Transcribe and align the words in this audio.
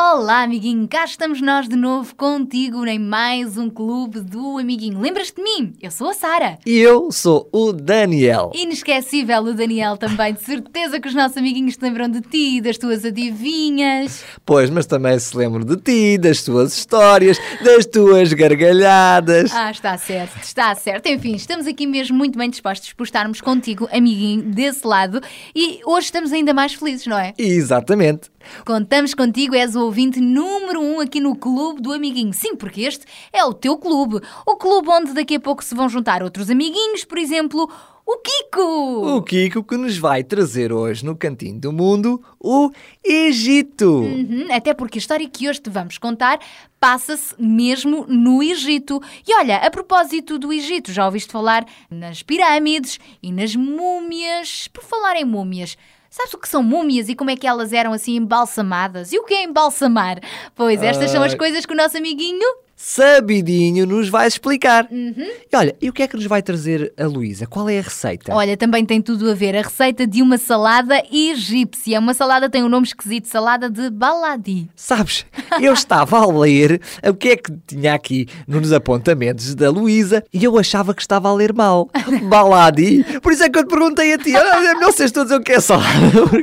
Olá, 0.00 0.44
amiguinho, 0.44 0.86
cá 0.86 1.04
estamos 1.04 1.42
nós 1.42 1.68
de 1.68 1.74
novo 1.74 2.14
contigo 2.14 2.86
em 2.86 3.00
mais 3.00 3.58
um 3.58 3.68
Clube 3.68 4.20
do 4.20 4.56
Amiguinho. 4.56 5.00
Lembras-te 5.00 5.34
de 5.34 5.42
mim? 5.42 5.74
Eu 5.82 5.90
sou 5.90 6.10
a 6.10 6.14
Sara. 6.14 6.56
E 6.64 6.78
eu 6.78 7.10
sou 7.10 7.48
o 7.50 7.72
Daniel. 7.72 8.52
Inesquecível 8.54 9.42
o 9.42 9.52
Daniel 9.52 9.96
também, 9.96 10.34
de 10.34 10.40
certeza 10.44 11.00
que 11.00 11.08
os 11.08 11.14
nossos 11.16 11.36
amiguinhos 11.36 11.76
te 11.76 11.82
lembram 11.82 12.08
de 12.08 12.20
ti, 12.20 12.60
das 12.60 12.78
tuas 12.78 13.04
adivinhas. 13.04 14.22
Pois, 14.46 14.70
mas 14.70 14.86
também 14.86 15.18
se 15.18 15.36
lembro 15.36 15.64
de 15.64 15.76
ti, 15.76 16.16
das 16.16 16.44
tuas 16.44 16.78
histórias, 16.78 17.36
das 17.64 17.84
tuas 17.84 18.32
gargalhadas. 18.32 19.50
Ah, 19.52 19.72
está 19.72 19.98
certo, 19.98 20.40
está 20.40 20.76
certo. 20.76 21.08
Enfim, 21.08 21.34
estamos 21.34 21.66
aqui 21.66 21.88
mesmo 21.88 22.16
muito 22.16 22.38
bem 22.38 22.48
dispostos 22.48 22.92
por 22.92 23.02
estarmos 23.02 23.40
contigo, 23.40 23.88
amiguinho, 23.90 24.42
desse 24.42 24.86
lado. 24.86 25.20
E 25.52 25.80
hoje 25.84 26.04
estamos 26.04 26.32
ainda 26.32 26.54
mais 26.54 26.72
felizes, 26.72 27.04
não 27.08 27.18
é? 27.18 27.34
Exatamente. 27.36 28.30
Contamos 28.64 29.14
contigo, 29.14 29.54
és 29.54 29.74
o 29.74 29.84
ouvinte 29.84 30.20
número 30.20 30.80
um 30.80 31.00
aqui 31.00 31.20
no 31.20 31.34
Clube 31.36 31.80
do 31.80 31.92
Amiguinho. 31.92 32.32
Sim, 32.32 32.56
porque 32.56 32.82
este 32.82 33.04
é 33.32 33.44
o 33.44 33.54
teu 33.54 33.76
clube. 33.76 34.20
O 34.46 34.56
clube 34.56 34.88
onde 34.88 35.12
daqui 35.12 35.36
a 35.36 35.40
pouco 35.40 35.64
se 35.64 35.74
vão 35.74 35.88
juntar 35.88 36.22
outros 36.22 36.50
amiguinhos, 36.50 37.04
por 37.04 37.18
exemplo, 37.18 37.68
o 38.10 38.16
Kiko. 38.16 39.16
O 39.16 39.22
Kiko 39.22 39.62
que 39.62 39.76
nos 39.76 39.98
vai 39.98 40.24
trazer 40.24 40.72
hoje 40.72 41.04
no 41.04 41.14
Cantinho 41.14 41.60
do 41.60 41.70
Mundo 41.70 42.24
o 42.40 42.70
Egito. 43.04 44.00
Uhum, 44.00 44.46
até 44.50 44.72
porque 44.72 44.96
a 44.96 45.00
história 45.00 45.28
que 45.28 45.46
hoje 45.46 45.60
te 45.60 45.68
vamos 45.68 45.98
contar 45.98 46.38
passa-se 46.80 47.34
mesmo 47.38 48.06
no 48.08 48.42
Egito. 48.42 48.98
E 49.26 49.34
olha, 49.34 49.58
a 49.58 49.70
propósito 49.70 50.38
do 50.38 50.50
Egito, 50.50 50.90
já 50.90 51.04
ouviste 51.04 51.30
falar 51.30 51.66
nas 51.90 52.22
pirâmides 52.22 52.98
e 53.22 53.30
nas 53.30 53.54
múmias? 53.54 54.68
Por 54.68 54.82
falar 54.82 55.16
em 55.16 55.26
múmias. 55.26 55.76
Sabes 56.10 56.32
o 56.34 56.38
que 56.38 56.48
são 56.48 56.62
múmias 56.62 57.08
e 57.08 57.14
como 57.14 57.30
é 57.30 57.36
que 57.36 57.46
elas 57.46 57.72
eram 57.72 57.92
assim 57.92 58.16
embalsamadas? 58.16 59.12
E 59.12 59.18
o 59.18 59.24
que 59.24 59.34
é 59.34 59.42
embalsamar? 59.44 60.18
Pois 60.54 60.82
estas 60.82 61.10
são 61.10 61.22
as 61.22 61.32
Ai. 61.32 61.38
coisas 61.38 61.66
que 61.66 61.72
o 61.72 61.76
nosso 61.76 61.96
amiguinho 61.98 62.48
Sabidinho 62.80 63.84
nos 63.84 64.08
vai 64.08 64.28
explicar. 64.28 64.86
Uhum. 64.88 65.12
E 65.52 65.56
olha, 65.56 65.74
e 65.82 65.88
o 65.88 65.92
que 65.92 66.04
é 66.04 66.06
que 66.06 66.14
nos 66.14 66.26
vai 66.26 66.40
trazer 66.40 66.92
a 66.96 67.06
Luísa? 67.06 67.44
Qual 67.44 67.68
é 67.68 67.80
a 67.80 67.82
receita? 67.82 68.32
Olha, 68.32 68.56
também 68.56 68.86
tem 68.86 69.02
tudo 69.02 69.28
a 69.28 69.34
ver. 69.34 69.56
A 69.56 69.62
receita 69.62 70.06
de 70.06 70.22
uma 70.22 70.38
salada 70.38 71.02
egípcia. 71.10 71.98
Uma 71.98 72.14
salada 72.14 72.48
tem 72.48 72.62
um 72.62 72.68
nome 72.68 72.86
esquisito, 72.86 73.26
salada 73.26 73.68
de 73.68 73.90
baladi. 73.90 74.70
Sabes, 74.76 75.26
eu 75.60 75.72
estava 75.72 76.18
a 76.18 76.26
ler 76.26 76.80
o 77.04 77.14
que 77.14 77.30
é 77.30 77.36
que 77.36 77.52
tinha 77.66 77.94
aqui 77.94 78.28
nos 78.46 78.72
apontamentos 78.72 79.56
da 79.56 79.70
Luísa 79.70 80.22
e 80.32 80.44
eu 80.44 80.56
achava 80.56 80.94
que 80.94 81.02
estava 81.02 81.28
a 81.28 81.34
ler 81.34 81.52
mal. 81.52 81.90
Baladi. 82.30 83.02
Por 83.20 83.32
isso 83.32 83.42
é 83.42 83.50
que 83.50 83.58
eu 83.58 83.64
te 83.64 83.70
perguntei 83.70 84.14
a 84.14 84.18
ti. 84.18 84.32
Não 84.80 84.92
sei 84.92 84.98
se 84.98 85.04
estou 85.06 85.22
a 85.22 85.24
dizer 85.24 85.36
o 85.36 85.42
que 85.42 85.52
é 85.52 85.60
salada. 85.60 85.88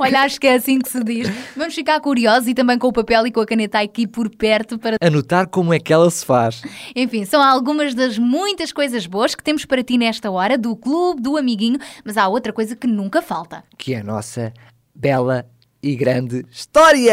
Olha, 0.01 0.23
acho 0.23 0.37
que 0.37 0.47
é 0.47 0.55
assim 0.55 0.79
que 0.79 0.89
se 0.89 1.01
diz. 1.01 1.31
Vamos 1.55 1.73
ficar 1.73 2.01
curiosos 2.01 2.49
e 2.49 2.53
também 2.53 2.77
com 2.77 2.87
o 2.87 2.93
papel 2.93 3.25
e 3.25 3.31
com 3.31 3.39
a 3.39 3.45
caneta 3.45 3.79
aqui 3.79 4.05
por 4.05 4.29
perto 4.29 4.77
para. 4.77 4.97
Anotar 4.99 5.47
como 5.47 5.73
é 5.73 5.79
que 5.79 5.93
ela 5.93 6.09
se 6.09 6.24
faz. 6.25 6.61
Enfim, 6.95 7.23
são 7.23 7.41
algumas 7.41 7.93
das 7.93 8.17
muitas 8.17 8.71
coisas 8.71 9.05
boas 9.05 9.35
que 9.35 9.43
temos 9.43 9.63
para 9.65 9.83
ti 9.83 9.97
nesta 9.97 10.29
hora 10.31 10.57
do 10.57 10.75
Clube 10.75 11.21
do 11.21 11.37
Amiguinho, 11.37 11.79
mas 12.03 12.17
há 12.17 12.27
outra 12.27 12.51
coisa 12.51 12.75
que 12.75 12.87
nunca 12.87 13.21
falta. 13.21 13.63
Que 13.77 13.93
é 13.93 13.99
a 13.99 14.03
nossa 14.03 14.53
bela 14.93 15.45
e 15.81 15.95
grande 15.95 16.43
história. 16.51 17.11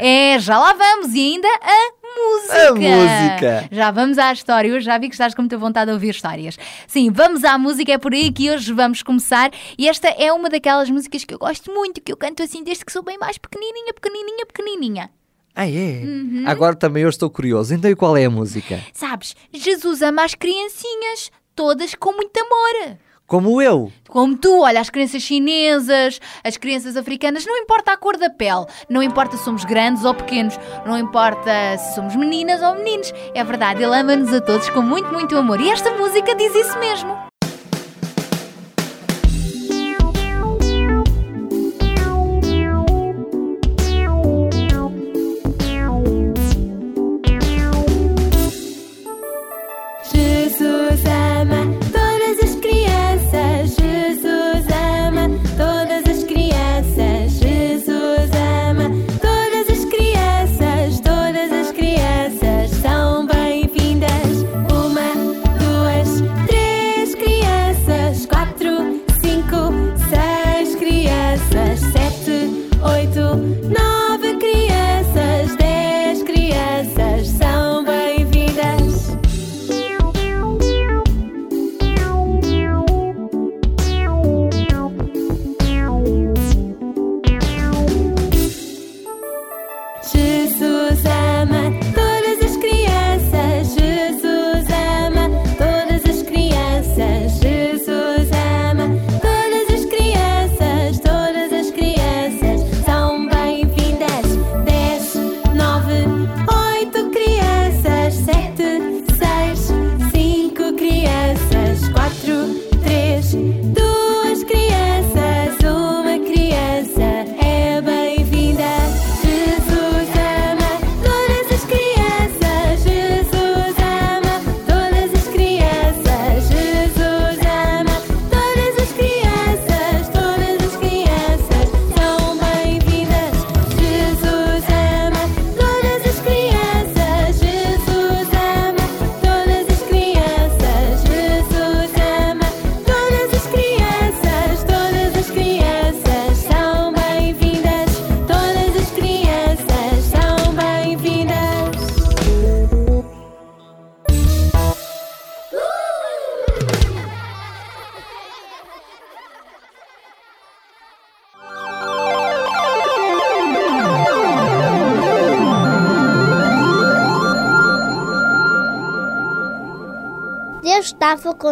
É, 0.00 0.38
já 0.38 0.58
lá 0.58 0.72
vamos 0.74 1.12
e 1.12 1.20
ainda 1.20 1.48
a 1.48 2.02
música. 2.12 2.68
A 2.68 2.74
música. 2.74 3.68
Já 3.72 3.90
vamos 3.90 4.16
à 4.16 4.32
história. 4.32 4.68
Eu 4.68 4.80
já 4.80 4.96
vi 4.96 5.08
que 5.08 5.14
estás 5.14 5.34
com 5.34 5.42
muita 5.42 5.58
vontade 5.58 5.86
de 5.86 5.92
ouvir 5.92 6.10
histórias. 6.10 6.56
Sim, 6.86 7.10
vamos 7.10 7.42
à 7.42 7.58
música, 7.58 7.92
é 7.92 7.98
por 7.98 8.14
aí 8.14 8.30
que 8.30 8.48
hoje 8.48 8.72
vamos 8.72 9.02
começar. 9.02 9.50
E 9.76 9.88
esta 9.88 10.08
é 10.08 10.32
uma 10.32 10.48
daquelas 10.48 10.88
músicas 10.88 11.24
que 11.24 11.34
eu 11.34 11.38
gosto 11.38 11.72
muito, 11.74 12.00
que 12.00 12.12
eu 12.12 12.16
canto 12.16 12.42
assim 12.42 12.62
desde 12.62 12.84
que 12.84 12.92
sou 12.92 13.02
bem 13.02 13.18
mais 13.18 13.38
pequenininha, 13.38 13.92
pequenininha, 13.92 14.46
pequenininha. 14.46 15.10
Ah, 15.54 15.68
é? 15.68 16.02
Uhum. 16.02 16.44
Agora 16.46 16.74
também 16.74 17.02
eu 17.02 17.08
estou 17.08 17.28
curioso. 17.28 17.74
Então, 17.74 17.90
e 17.90 17.96
qual 17.96 18.16
é 18.16 18.24
a 18.24 18.30
música? 18.30 18.80
Sabes, 18.92 19.36
Jesus 19.52 20.00
ama 20.02 20.24
as 20.24 20.34
criancinhas, 20.34 21.30
todas 21.54 21.94
com 21.94 22.12
muito 22.12 22.36
amor. 22.38 22.96
Como 23.26 23.62
eu. 23.62 23.90
Como 24.08 24.36
tu, 24.36 24.60
olha, 24.60 24.80
as 24.80 24.90
crianças 24.90 25.22
chinesas, 25.22 26.20
as 26.44 26.56
crianças 26.58 26.96
africanas, 26.96 27.46
não 27.46 27.56
importa 27.56 27.92
a 27.92 27.96
cor 27.96 28.18
da 28.18 28.28
pele, 28.28 28.66
não 28.90 29.02
importa 29.02 29.36
se 29.38 29.44
somos 29.44 29.64
grandes 29.64 30.04
ou 30.04 30.14
pequenos, 30.14 30.58
não 30.84 30.98
importa 30.98 31.50
se 31.78 31.94
somos 31.94 32.14
meninas 32.14 32.60
ou 32.60 32.74
meninos. 32.74 33.12
É 33.34 33.42
verdade, 33.42 33.82
ele 33.82 33.96
ama-nos 33.96 34.32
a 34.34 34.40
todos 34.40 34.68
com 34.70 34.82
muito, 34.82 35.10
muito 35.12 35.36
amor. 35.36 35.60
E 35.60 35.70
esta 35.70 35.90
música 35.96 36.34
diz 36.34 36.54
isso 36.54 36.78
mesmo. 36.78 37.31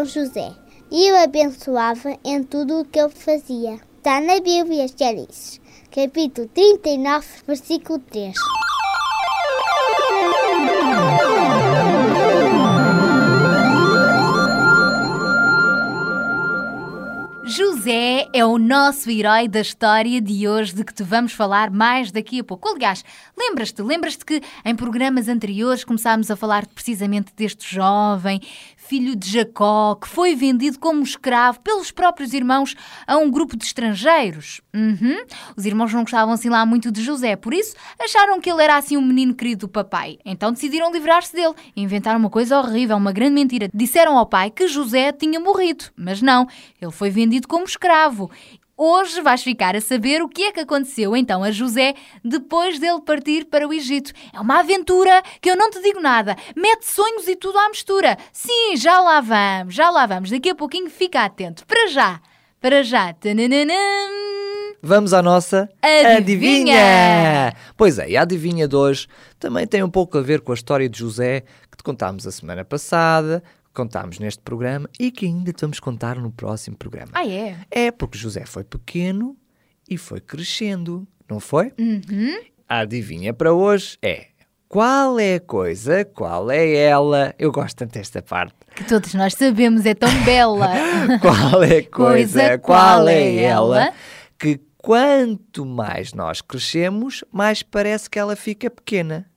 Com 0.00 0.04
José 0.06 0.52
e 0.90 1.12
o 1.12 1.16
abençoava 1.16 2.16
em 2.24 2.42
tudo 2.42 2.80
o 2.80 2.84
que 2.86 2.98
ele 2.98 3.10
fazia. 3.10 3.78
Está 3.98 4.18
na 4.18 4.40
Bíblia, 4.40 4.86
Gênesis, 4.88 5.60
capítulo 5.94 6.48
39, 6.48 7.26
versículo 7.46 7.98
3. 7.98 8.34
José 17.44 18.28
é 18.32 18.44
o 18.44 18.58
nosso 18.58 19.10
herói 19.10 19.48
da 19.48 19.60
história 19.60 20.20
de 20.20 20.46
hoje, 20.46 20.72
de 20.72 20.84
que 20.84 20.94
te 20.94 21.02
vamos 21.02 21.32
falar 21.32 21.70
mais 21.70 22.12
daqui 22.12 22.40
a 22.40 22.44
pouco. 22.44 22.68
Aliás, 22.68 23.04
lembras-te, 23.36 23.82
lembras-te 23.82 24.24
que 24.24 24.40
em 24.64 24.74
programas 24.76 25.28
anteriores 25.28 25.82
começámos 25.82 26.30
a 26.30 26.36
falar 26.36 26.64
precisamente 26.68 27.32
deste 27.36 27.74
jovem, 27.74 28.40
filho 28.90 29.14
de 29.14 29.30
Jacó, 29.30 29.94
que 29.94 30.08
foi 30.08 30.34
vendido 30.34 30.76
como 30.76 31.00
escravo 31.04 31.60
pelos 31.60 31.92
próprios 31.92 32.34
irmãos 32.34 32.74
a 33.06 33.16
um 33.18 33.30
grupo 33.30 33.56
de 33.56 33.64
estrangeiros. 33.64 34.60
Uhum. 34.74 35.24
Os 35.56 35.64
irmãos 35.64 35.92
não 35.92 36.00
gostavam 36.00 36.34
assim 36.34 36.48
lá 36.48 36.66
muito 36.66 36.90
de 36.90 37.00
José, 37.00 37.36
por 37.36 37.54
isso 37.54 37.76
acharam 38.00 38.40
que 38.40 38.50
ele 38.50 38.60
era 38.60 38.76
assim 38.76 38.96
um 38.96 39.00
menino 39.00 39.32
querido 39.32 39.68
do 39.68 39.68
papai. 39.68 40.18
Então 40.24 40.50
decidiram 40.50 40.90
livrar-se 40.90 41.32
dele 41.32 41.54
inventaram 41.76 42.18
uma 42.18 42.28
coisa 42.28 42.58
horrível, 42.58 42.96
uma 42.96 43.12
grande 43.12 43.34
mentira. 43.34 43.70
Disseram 43.72 44.18
ao 44.18 44.26
pai 44.26 44.50
que 44.50 44.66
José 44.66 45.12
tinha 45.12 45.38
morrido, 45.38 45.84
mas 45.96 46.20
não, 46.20 46.48
ele 46.82 46.90
foi 46.90 47.10
vendido 47.10 47.46
como 47.46 47.64
escravo. 47.66 48.28
Hoje 48.82 49.20
vais 49.20 49.42
ficar 49.42 49.76
a 49.76 49.80
saber 49.82 50.22
o 50.22 50.28
que 50.28 50.44
é 50.44 50.52
que 50.52 50.60
aconteceu 50.60 51.14
então 51.14 51.44
a 51.44 51.50
José 51.50 51.92
depois 52.24 52.78
dele 52.78 53.02
partir 53.02 53.44
para 53.44 53.68
o 53.68 53.74
Egito. 53.74 54.10
É 54.32 54.40
uma 54.40 54.60
aventura 54.60 55.22
que 55.38 55.50
eu 55.50 55.54
não 55.54 55.70
te 55.70 55.82
digo 55.82 56.00
nada. 56.00 56.34
Mete 56.56 56.86
sonhos 56.86 57.28
e 57.28 57.36
tudo 57.36 57.58
à 57.58 57.68
mistura. 57.68 58.16
Sim, 58.32 58.78
já 58.78 58.98
lá 59.00 59.20
vamos, 59.20 59.74
já 59.74 59.90
lá 59.90 60.06
vamos. 60.06 60.30
Daqui 60.30 60.48
a 60.48 60.54
pouquinho 60.54 60.88
fica 60.88 61.22
atento. 61.22 61.66
Para 61.66 61.88
já, 61.88 62.22
para 62.58 62.82
já. 62.82 63.12
Tananana. 63.12 63.74
Vamos 64.82 65.12
à 65.12 65.20
nossa 65.20 65.68
Adivinha! 66.16 67.54
Pois 67.76 67.98
é, 67.98 68.08
e 68.08 68.16
a 68.16 68.22
adivinha 68.22 68.66
de 68.66 68.74
hoje 68.74 69.08
também 69.38 69.66
tem 69.66 69.82
um 69.82 69.90
pouco 69.90 70.16
a 70.16 70.22
ver 70.22 70.40
com 70.40 70.52
a 70.52 70.54
história 70.54 70.88
de 70.88 71.00
José 71.00 71.42
que 71.70 71.76
te 71.76 71.84
contámos 71.84 72.26
a 72.26 72.32
semana 72.32 72.64
passada, 72.64 73.42
contámos 73.74 74.18
neste 74.18 74.42
programa 74.42 74.88
e 74.98 75.10
que 75.10 75.26
ainda 75.26 75.52
vamos 75.60 75.80
contar 75.80 76.16
no 76.16 76.30
próximo 76.30 76.76
programa. 76.76 77.12
Ah, 77.14 77.26
é? 77.26 77.56
É 77.70 77.90
porque 77.90 78.18
José 78.18 78.44
foi 78.46 78.64
pequeno 78.64 79.36
e 79.88 79.96
foi 79.96 80.20
crescendo, 80.20 81.06
não 81.28 81.40
foi? 81.40 81.72
Uhum. 81.78 82.40
A 82.68 82.80
adivinha 82.80 83.32
para 83.32 83.52
hoje 83.52 83.98
é 84.02 84.26
qual 84.68 85.18
é 85.18 85.34
a 85.34 85.40
coisa, 85.40 86.04
qual 86.04 86.48
é 86.48 86.74
ela? 86.76 87.34
Eu 87.36 87.50
gosto 87.50 87.76
tanto 87.78 87.94
desta 87.94 88.22
parte. 88.22 88.54
Que 88.76 88.84
todos 88.84 89.12
nós 89.14 89.34
sabemos, 89.34 89.84
é 89.84 89.94
tão 89.94 90.08
bela. 90.22 90.68
Qual 91.20 91.64
é 91.64 91.78
a 91.78 91.82
coisa, 91.90 92.40
Coisa, 92.40 92.58
qual 92.58 93.08
é 93.08 93.34
ela? 93.42 93.92
Que 94.38 94.60
quanto 94.78 95.66
mais 95.66 96.12
nós 96.12 96.40
crescemos, 96.40 97.24
mais 97.32 97.64
parece 97.64 98.08
que 98.08 98.16
ela 98.16 98.36
fica 98.36 98.70
pequena. 98.70 99.28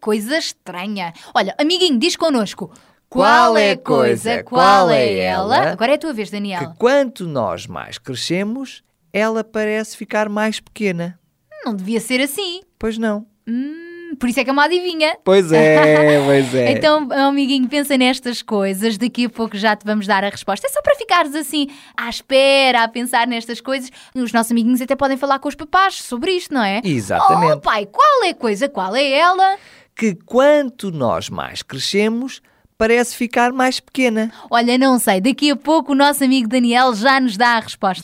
Coisa 0.00 0.38
estranha. 0.38 1.12
Olha, 1.34 1.54
amiguinho, 1.58 1.98
diz 1.98 2.16
connosco. 2.16 2.72
Qual 3.12 3.58
é 3.58 3.72
a 3.72 3.76
coisa, 3.76 4.42
qual 4.42 4.90
é 4.90 5.18
ela? 5.18 5.72
Agora 5.72 5.92
é 5.92 5.94
a 5.96 5.98
tua 5.98 6.14
vez, 6.14 6.30
Daniel. 6.30 6.60
Que 6.60 6.78
quanto 6.78 7.26
nós 7.26 7.66
mais 7.66 7.98
crescemos, 7.98 8.82
ela 9.12 9.44
parece 9.44 9.98
ficar 9.98 10.30
mais 10.30 10.60
pequena. 10.60 11.18
Não 11.62 11.76
devia 11.76 12.00
ser 12.00 12.22
assim. 12.22 12.62
Pois 12.78 12.96
não. 12.96 13.26
Hum, 13.46 14.14
por 14.18 14.30
isso 14.30 14.40
é 14.40 14.44
que 14.44 14.48
é 14.48 14.52
uma 14.52 14.64
adivinha. 14.64 15.14
Pois 15.22 15.52
é, 15.52 16.22
pois 16.24 16.54
é. 16.54 16.72
Então, 16.72 17.06
amiguinho, 17.12 17.68
pensa 17.68 17.98
nestas 17.98 18.40
coisas. 18.40 18.96
Daqui 18.96 19.26
a 19.26 19.30
pouco 19.30 19.58
já 19.58 19.76
te 19.76 19.84
vamos 19.84 20.06
dar 20.06 20.24
a 20.24 20.30
resposta. 20.30 20.66
É 20.66 20.70
só 20.70 20.80
para 20.80 20.94
ficares 20.94 21.34
assim, 21.34 21.68
à 21.94 22.08
espera, 22.08 22.82
a 22.84 22.88
pensar 22.88 23.26
nestas 23.26 23.60
coisas. 23.60 23.90
Os 24.14 24.32
nossos 24.32 24.50
amiguinhos 24.52 24.80
até 24.80 24.96
podem 24.96 25.18
falar 25.18 25.38
com 25.38 25.48
os 25.48 25.54
papás 25.54 25.96
sobre 26.02 26.32
isto, 26.32 26.54
não 26.54 26.64
é? 26.64 26.80
Exatamente. 26.82 27.52
Oh, 27.52 27.60
pai, 27.60 27.84
qual 27.84 28.24
é 28.24 28.30
a 28.30 28.34
coisa? 28.34 28.70
Qual 28.70 28.96
é 28.96 29.10
ela? 29.12 29.58
que 29.94 30.14
quanto 30.14 30.90
nós 30.90 31.28
mais 31.28 31.62
crescemos, 31.62 32.40
parece 32.82 33.14
ficar 33.14 33.52
mais 33.52 33.78
pequena. 33.78 34.32
Olha, 34.50 34.76
não 34.76 34.98
sei. 34.98 35.20
Daqui 35.20 35.52
a 35.52 35.56
pouco 35.56 35.92
o 35.92 35.94
nosso 35.94 36.24
amigo 36.24 36.48
Daniel 36.48 36.92
já 36.96 37.20
nos 37.20 37.36
dá 37.36 37.50
a 37.50 37.60
resposta. 37.60 38.02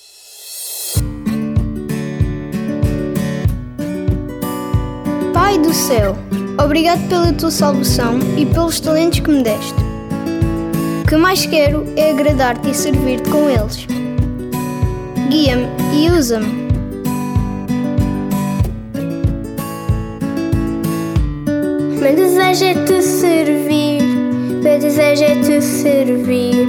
Pai 5.35 5.59
do 5.59 5.75
céu, 5.75 6.17
obrigado 6.63 7.09
pela 7.09 7.33
tua 7.33 7.51
salvação 7.51 8.21
e 8.37 8.47
pelos 8.47 8.79
talentos 8.79 9.19
que 9.19 9.29
me 9.29 9.43
deste. 9.43 9.75
O 11.03 11.09
que 11.09 11.17
mais 11.17 11.45
quero 11.45 11.85
é 11.97 12.13
agradar-te 12.13 12.71
e 12.71 12.75
servir-te 12.75 13.29
com 13.31 13.51
eles. 13.51 13.85
Guia-me 15.29 15.67
e 15.93 16.09
usa-me. 16.09 16.69
Meu 22.01 22.15
desejo 22.15 22.65
é 22.65 22.75
te 22.85 23.03
servir, 23.03 24.08
meu 24.79 24.91
desejo 24.91 25.25
é 25.25 25.35
te 25.35 25.61
servir 25.61 26.69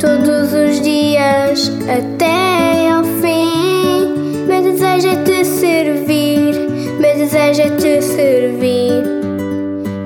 todos 0.00 0.54
os 0.54 0.80
dias 0.80 1.70
até 1.82 2.90
ao 2.90 3.04
fim. 3.04 4.46
Meu 4.46 4.62
desejo 4.62 5.08
é 5.08 5.22
te 5.22 5.44
servir, 5.44 6.54
meu 6.98 7.14
desejo 7.14 7.60
é 7.60 7.70
te 7.76 8.00
servir. 8.00 9.04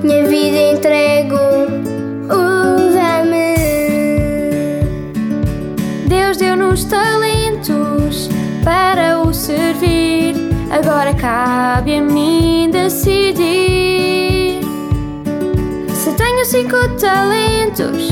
Minha 0.02 0.26
vida 0.26 0.72
entrego, 0.72 1.38
usa-me. 2.24 3.54
Deus 6.08 6.36
deu-nos 6.36 6.82
talentos 6.82 8.28
para 8.64 9.20
o 9.20 9.32
servir. 9.32 10.34
Agora 10.68 11.14
cabe 11.14 11.96
a 11.96 12.02
mim 12.02 12.68
decidir. 12.72 13.77
Cinco 16.48 16.78
talentos, 16.98 18.08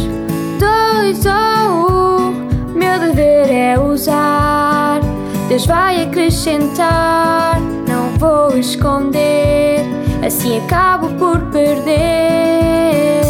dois 0.60 1.24
ou 1.24 1.90
um, 1.90 2.32
meu 2.74 3.00
dever 3.00 3.50
é 3.50 3.80
usar. 3.80 5.00
Deus 5.48 5.64
vai 5.64 6.02
acrescentar, 6.02 7.58
não 7.88 8.10
vou 8.18 8.58
esconder. 8.58 9.86
Assim 10.22 10.58
acabo 10.58 11.14
por 11.14 11.40
perder. 11.50 13.22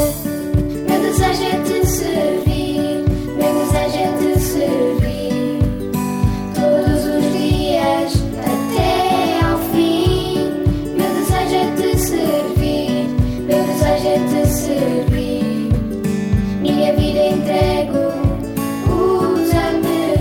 Meu 0.89 1.01
desejo 1.01 1.45
é 1.45 1.63
te 1.63 1.86
te 14.19 14.47
servir. 14.47 15.73
Minha 16.61 16.93
vida 16.95 17.21
entrego, 17.21 18.13
usa-me. 18.89 20.17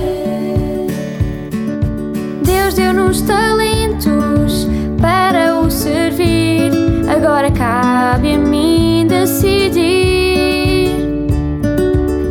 Deus 2.44 2.74
deu-nos 2.74 3.22
talentos 3.22 4.68
para 5.02 5.60
o 5.60 5.70
servir. 5.70 6.72
Agora 7.08 7.50
cabe 7.52 8.34
a 8.34 8.38
mim 8.38 9.08
decidir. 9.08 9.76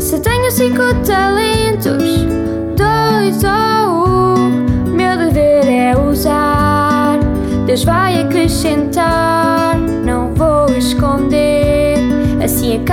Se 0.01 0.21
tenho 0.21 0.51
cinco 0.51 0.83
talentos, 1.07 2.25
dois 2.77 3.43
ou 3.45 4.07
um, 4.37 4.51
meu 4.91 5.17
dever 5.17 5.67
é 5.69 5.97
usar. 5.99 7.19
Deus 7.67 7.83
vai 7.85 8.21
acrescentar, 8.21 9.44
Assim 12.75 12.85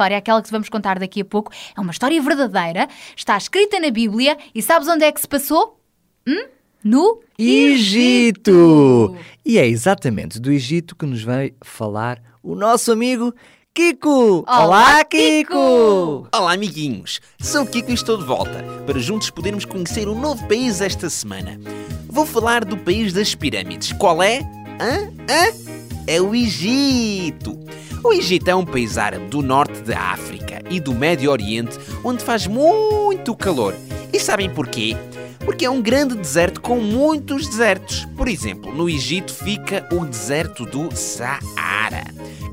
história, 0.00 0.16
aquela 0.16 0.40
que 0.40 0.48
te 0.48 0.52
vamos 0.52 0.68
contar 0.70 0.98
daqui 0.98 1.20
a 1.20 1.24
pouco, 1.24 1.52
é 1.76 1.80
uma 1.80 1.90
história 1.90 2.20
verdadeira, 2.22 2.88
está 3.14 3.36
escrita 3.36 3.78
na 3.78 3.90
Bíblia 3.90 4.38
e 4.54 4.62
sabes 4.62 4.88
onde 4.88 5.04
é 5.04 5.12
que 5.12 5.20
se 5.20 5.28
passou? 5.28 5.78
Hum? 6.26 6.46
No 6.82 7.20
Egito! 7.38 9.14
E 9.44 9.58
é 9.58 9.66
exatamente 9.66 10.40
do 10.40 10.50
Egito 10.50 10.96
que 10.96 11.04
nos 11.04 11.22
vai 11.22 11.52
falar 11.62 12.18
o 12.42 12.54
nosso 12.54 12.90
amigo 12.90 13.34
Kiko! 13.74 14.42
Olá, 14.48 15.04
Kiko! 15.04 16.26
Olá, 16.34 16.54
amiguinhos! 16.54 17.20
Sou 17.38 17.64
o 17.64 17.66
Kiko 17.66 17.90
e 17.90 17.94
estou 17.94 18.16
de 18.16 18.24
volta 18.24 18.64
para 18.86 18.98
juntos 18.98 19.28
podermos 19.28 19.66
conhecer 19.66 20.08
um 20.08 20.18
novo 20.18 20.48
país 20.48 20.80
esta 20.80 21.10
semana. 21.10 21.60
Vou 22.08 22.24
falar 22.24 22.64
do 22.64 22.78
país 22.78 23.12
das 23.12 23.34
pirâmides. 23.34 23.92
Qual 23.92 24.22
é? 24.22 24.40
Hã? 24.80 25.12
Hã? 25.28 25.79
É 26.06 26.20
o 26.20 26.34
Egito! 26.34 27.58
O 28.02 28.12
Egito 28.12 28.48
é 28.48 28.54
um 28.54 28.64
país 28.64 28.96
árabe 28.96 29.26
do 29.26 29.42
norte 29.42 29.80
da 29.82 29.98
África 29.98 30.62
e 30.70 30.80
do 30.80 30.94
Médio 30.94 31.30
Oriente 31.30 31.78
onde 32.02 32.24
faz 32.24 32.46
muito 32.46 33.34
calor. 33.36 33.74
E 34.12 34.18
sabem 34.18 34.48
porquê? 34.48 34.96
Porque 35.44 35.64
é 35.64 35.70
um 35.70 35.82
grande 35.82 36.14
deserto 36.14 36.60
com 36.60 36.80
muitos 36.80 37.46
desertos. 37.46 38.06
Por 38.16 38.28
exemplo, 38.28 38.74
no 38.74 38.88
Egito 38.88 39.32
fica 39.32 39.86
o 39.92 40.04
deserto 40.04 40.64
do 40.64 40.94
Saara, 40.96 42.04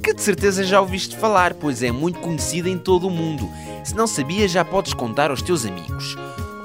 que 0.03 0.13
de 0.13 0.21
certeza 0.21 0.63
já 0.63 0.81
ouviste 0.81 1.15
falar, 1.15 1.53
pois 1.53 1.81
é 1.81 1.91
muito 1.91 2.19
conhecido 2.19 2.67
em 2.67 2.77
todo 2.77 3.07
o 3.07 3.11
mundo. 3.11 3.49
Se 3.83 3.95
não 3.95 4.07
sabias, 4.07 4.51
já 4.51 4.65
podes 4.65 4.93
contar 4.93 5.31
aos 5.31 5.41
teus 5.41 5.65
amigos. 5.65 6.15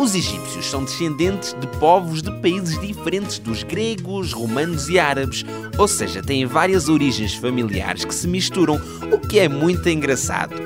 Os 0.02 0.16
egípcios 0.16 0.68
são 0.68 0.82
descendentes 0.82 1.54
de 1.61 1.66
povos 1.78 2.23
de 2.23 2.32
países 2.40 2.76
diferentes 2.80 3.38
dos 3.38 3.62
gregos, 3.62 4.32
romanos 4.32 4.88
e 4.88 4.99
árabes, 4.99 5.44
ou 5.78 5.87
seja, 5.87 6.21
têm 6.21 6.44
várias 6.44 6.88
origens 6.88 7.35
familiares 7.35 8.04
que 8.04 8.12
se 8.12 8.26
misturam, 8.26 8.80
o 9.12 9.18
que 9.21 9.38
é 9.38 9.49
muito 9.49 9.88
engraçado. 9.88 10.56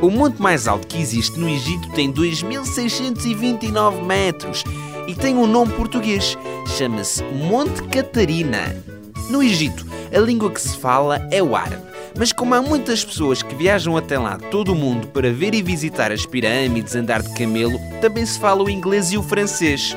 O 0.00 0.08
monte 0.12 0.40
mais 0.40 0.68
alto 0.68 0.86
que 0.86 1.02
existe 1.02 1.40
no 1.40 1.48
Egito 1.48 1.90
tem 1.90 2.12
2.629 2.12 4.00
metros 4.04 4.62
e 5.08 5.14
tem 5.16 5.36
um 5.36 5.48
nome 5.48 5.72
português. 5.72 6.38
Chama-se 6.78 7.24
Monte 7.24 7.82
Catarina. 7.88 8.80
No 9.28 9.42
Egito, 9.42 9.84
a 10.14 10.20
língua 10.20 10.52
que 10.52 10.60
se 10.60 10.76
fala 10.76 11.16
é 11.32 11.42
o 11.42 11.56
árabe. 11.56 11.93
Mas 12.16 12.32
como 12.32 12.54
há 12.54 12.62
muitas 12.62 13.04
pessoas 13.04 13.42
que 13.42 13.54
viajam 13.54 13.96
até 13.96 14.18
lá 14.18 14.38
todo 14.38 14.72
o 14.72 14.76
mundo 14.76 15.08
para 15.08 15.32
ver 15.32 15.54
e 15.54 15.62
visitar 15.62 16.12
as 16.12 16.24
pirâmides, 16.24 16.94
andar 16.94 17.22
de 17.22 17.34
camelo, 17.34 17.78
também 18.00 18.24
se 18.24 18.38
fala 18.38 18.62
o 18.62 18.70
inglês 18.70 19.12
e 19.12 19.18
o 19.18 19.22
francês. 19.22 19.96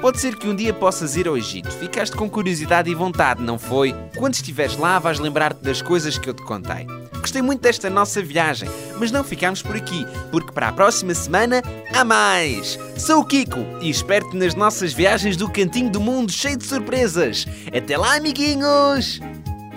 Pode 0.00 0.20
ser 0.20 0.34
que 0.34 0.48
um 0.48 0.56
dia 0.56 0.74
possas 0.74 1.14
ir 1.14 1.28
ao 1.28 1.36
Egito. 1.36 1.70
Ficaste 1.70 2.16
com 2.16 2.28
curiosidade 2.28 2.90
e 2.90 2.94
vontade, 2.94 3.40
não 3.40 3.56
foi? 3.56 3.94
Quando 4.16 4.34
estiveres 4.34 4.76
lá, 4.76 4.98
vais 4.98 5.20
lembrar-te 5.20 5.62
das 5.62 5.80
coisas 5.80 6.18
que 6.18 6.28
eu 6.28 6.34
te 6.34 6.42
contei. 6.42 6.84
Gostei 7.20 7.40
muito 7.40 7.60
desta 7.60 7.88
nossa 7.88 8.20
viagem, 8.20 8.68
mas 8.98 9.12
não 9.12 9.22
ficamos 9.22 9.62
por 9.62 9.76
aqui, 9.76 10.04
porque 10.32 10.50
para 10.50 10.68
a 10.68 10.72
próxima 10.72 11.14
semana 11.14 11.62
há 11.94 12.04
mais! 12.04 12.76
Sou 12.96 13.20
o 13.20 13.24
Kiko 13.24 13.60
e 13.80 13.88
espero-te 13.88 14.36
nas 14.36 14.56
nossas 14.56 14.92
viagens 14.92 15.36
do 15.36 15.48
Cantinho 15.48 15.88
do 15.88 16.00
Mundo 16.00 16.32
cheio 16.32 16.56
de 16.56 16.66
surpresas. 16.66 17.46
Até 17.72 17.96
lá, 17.96 18.16
amiguinhos! 18.16 19.20